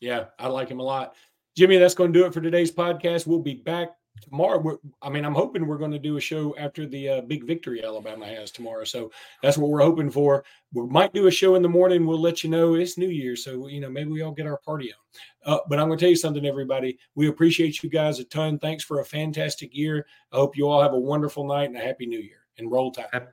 yeah, 0.00 0.24
I 0.38 0.48
like 0.48 0.68
him 0.68 0.78
a 0.78 0.84
lot. 0.84 1.14
Jimmy, 1.56 1.78
that's 1.78 1.94
going 1.94 2.12
to 2.12 2.18
do 2.18 2.26
it 2.26 2.34
for 2.34 2.40
today's 2.40 2.70
podcast. 2.70 3.26
We'll 3.26 3.40
be 3.40 3.54
back 3.54 3.88
tomorrow. 4.20 4.78
I 5.02 5.08
mean, 5.08 5.24
I'm 5.24 5.34
hoping 5.34 5.66
we're 5.66 5.78
going 5.78 5.92
to 5.92 5.98
do 5.98 6.16
a 6.16 6.20
show 6.20 6.56
after 6.56 6.86
the 6.86 7.08
uh, 7.08 7.20
big 7.22 7.44
victory 7.44 7.84
Alabama 7.84 8.26
has 8.26 8.50
tomorrow. 8.50 8.84
So 8.84 9.10
that's 9.42 9.58
what 9.58 9.70
we're 9.70 9.82
hoping 9.82 10.10
for. 10.10 10.44
We 10.72 10.86
might 10.86 11.12
do 11.12 11.26
a 11.26 11.30
show 11.30 11.54
in 11.54 11.62
the 11.62 11.68
morning. 11.68 12.06
We'll 12.06 12.20
let 12.20 12.44
you 12.44 12.50
know 12.50 12.74
it's 12.74 12.98
New 12.98 13.08
Year, 13.08 13.36
so 13.36 13.68
you 13.68 13.80
know 13.80 13.90
maybe 13.90 14.10
we 14.10 14.22
all 14.22 14.32
get 14.32 14.46
our 14.46 14.58
party 14.58 14.92
on. 14.92 15.54
Uh, 15.54 15.60
but 15.68 15.78
I'm 15.78 15.88
going 15.88 15.98
to 15.98 16.02
tell 16.02 16.10
you 16.10 16.16
something, 16.16 16.44
everybody. 16.44 16.98
We 17.14 17.28
appreciate 17.28 17.82
you 17.82 17.88
guys 17.88 18.18
a 18.18 18.24
ton. 18.24 18.58
Thanks 18.58 18.84
for 18.84 19.00
a 19.00 19.04
fantastic 19.04 19.74
year. 19.74 20.06
I 20.32 20.36
hope 20.36 20.56
you 20.56 20.68
all 20.68 20.82
have 20.82 20.92
a 20.92 20.98
wonderful 20.98 21.46
night 21.46 21.68
and 21.68 21.76
a 21.76 21.80
happy 21.80 22.06
New 22.06 22.20
Year. 22.20 22.40
And 22.58 22.70
roll 22.70 22.90
tide. 22.90 23.28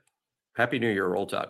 Happy 0.56 0.80
New 0.80 0.90
Year, 0.90 1.08
roll 1.08 1.26
tide. 1.26 1.48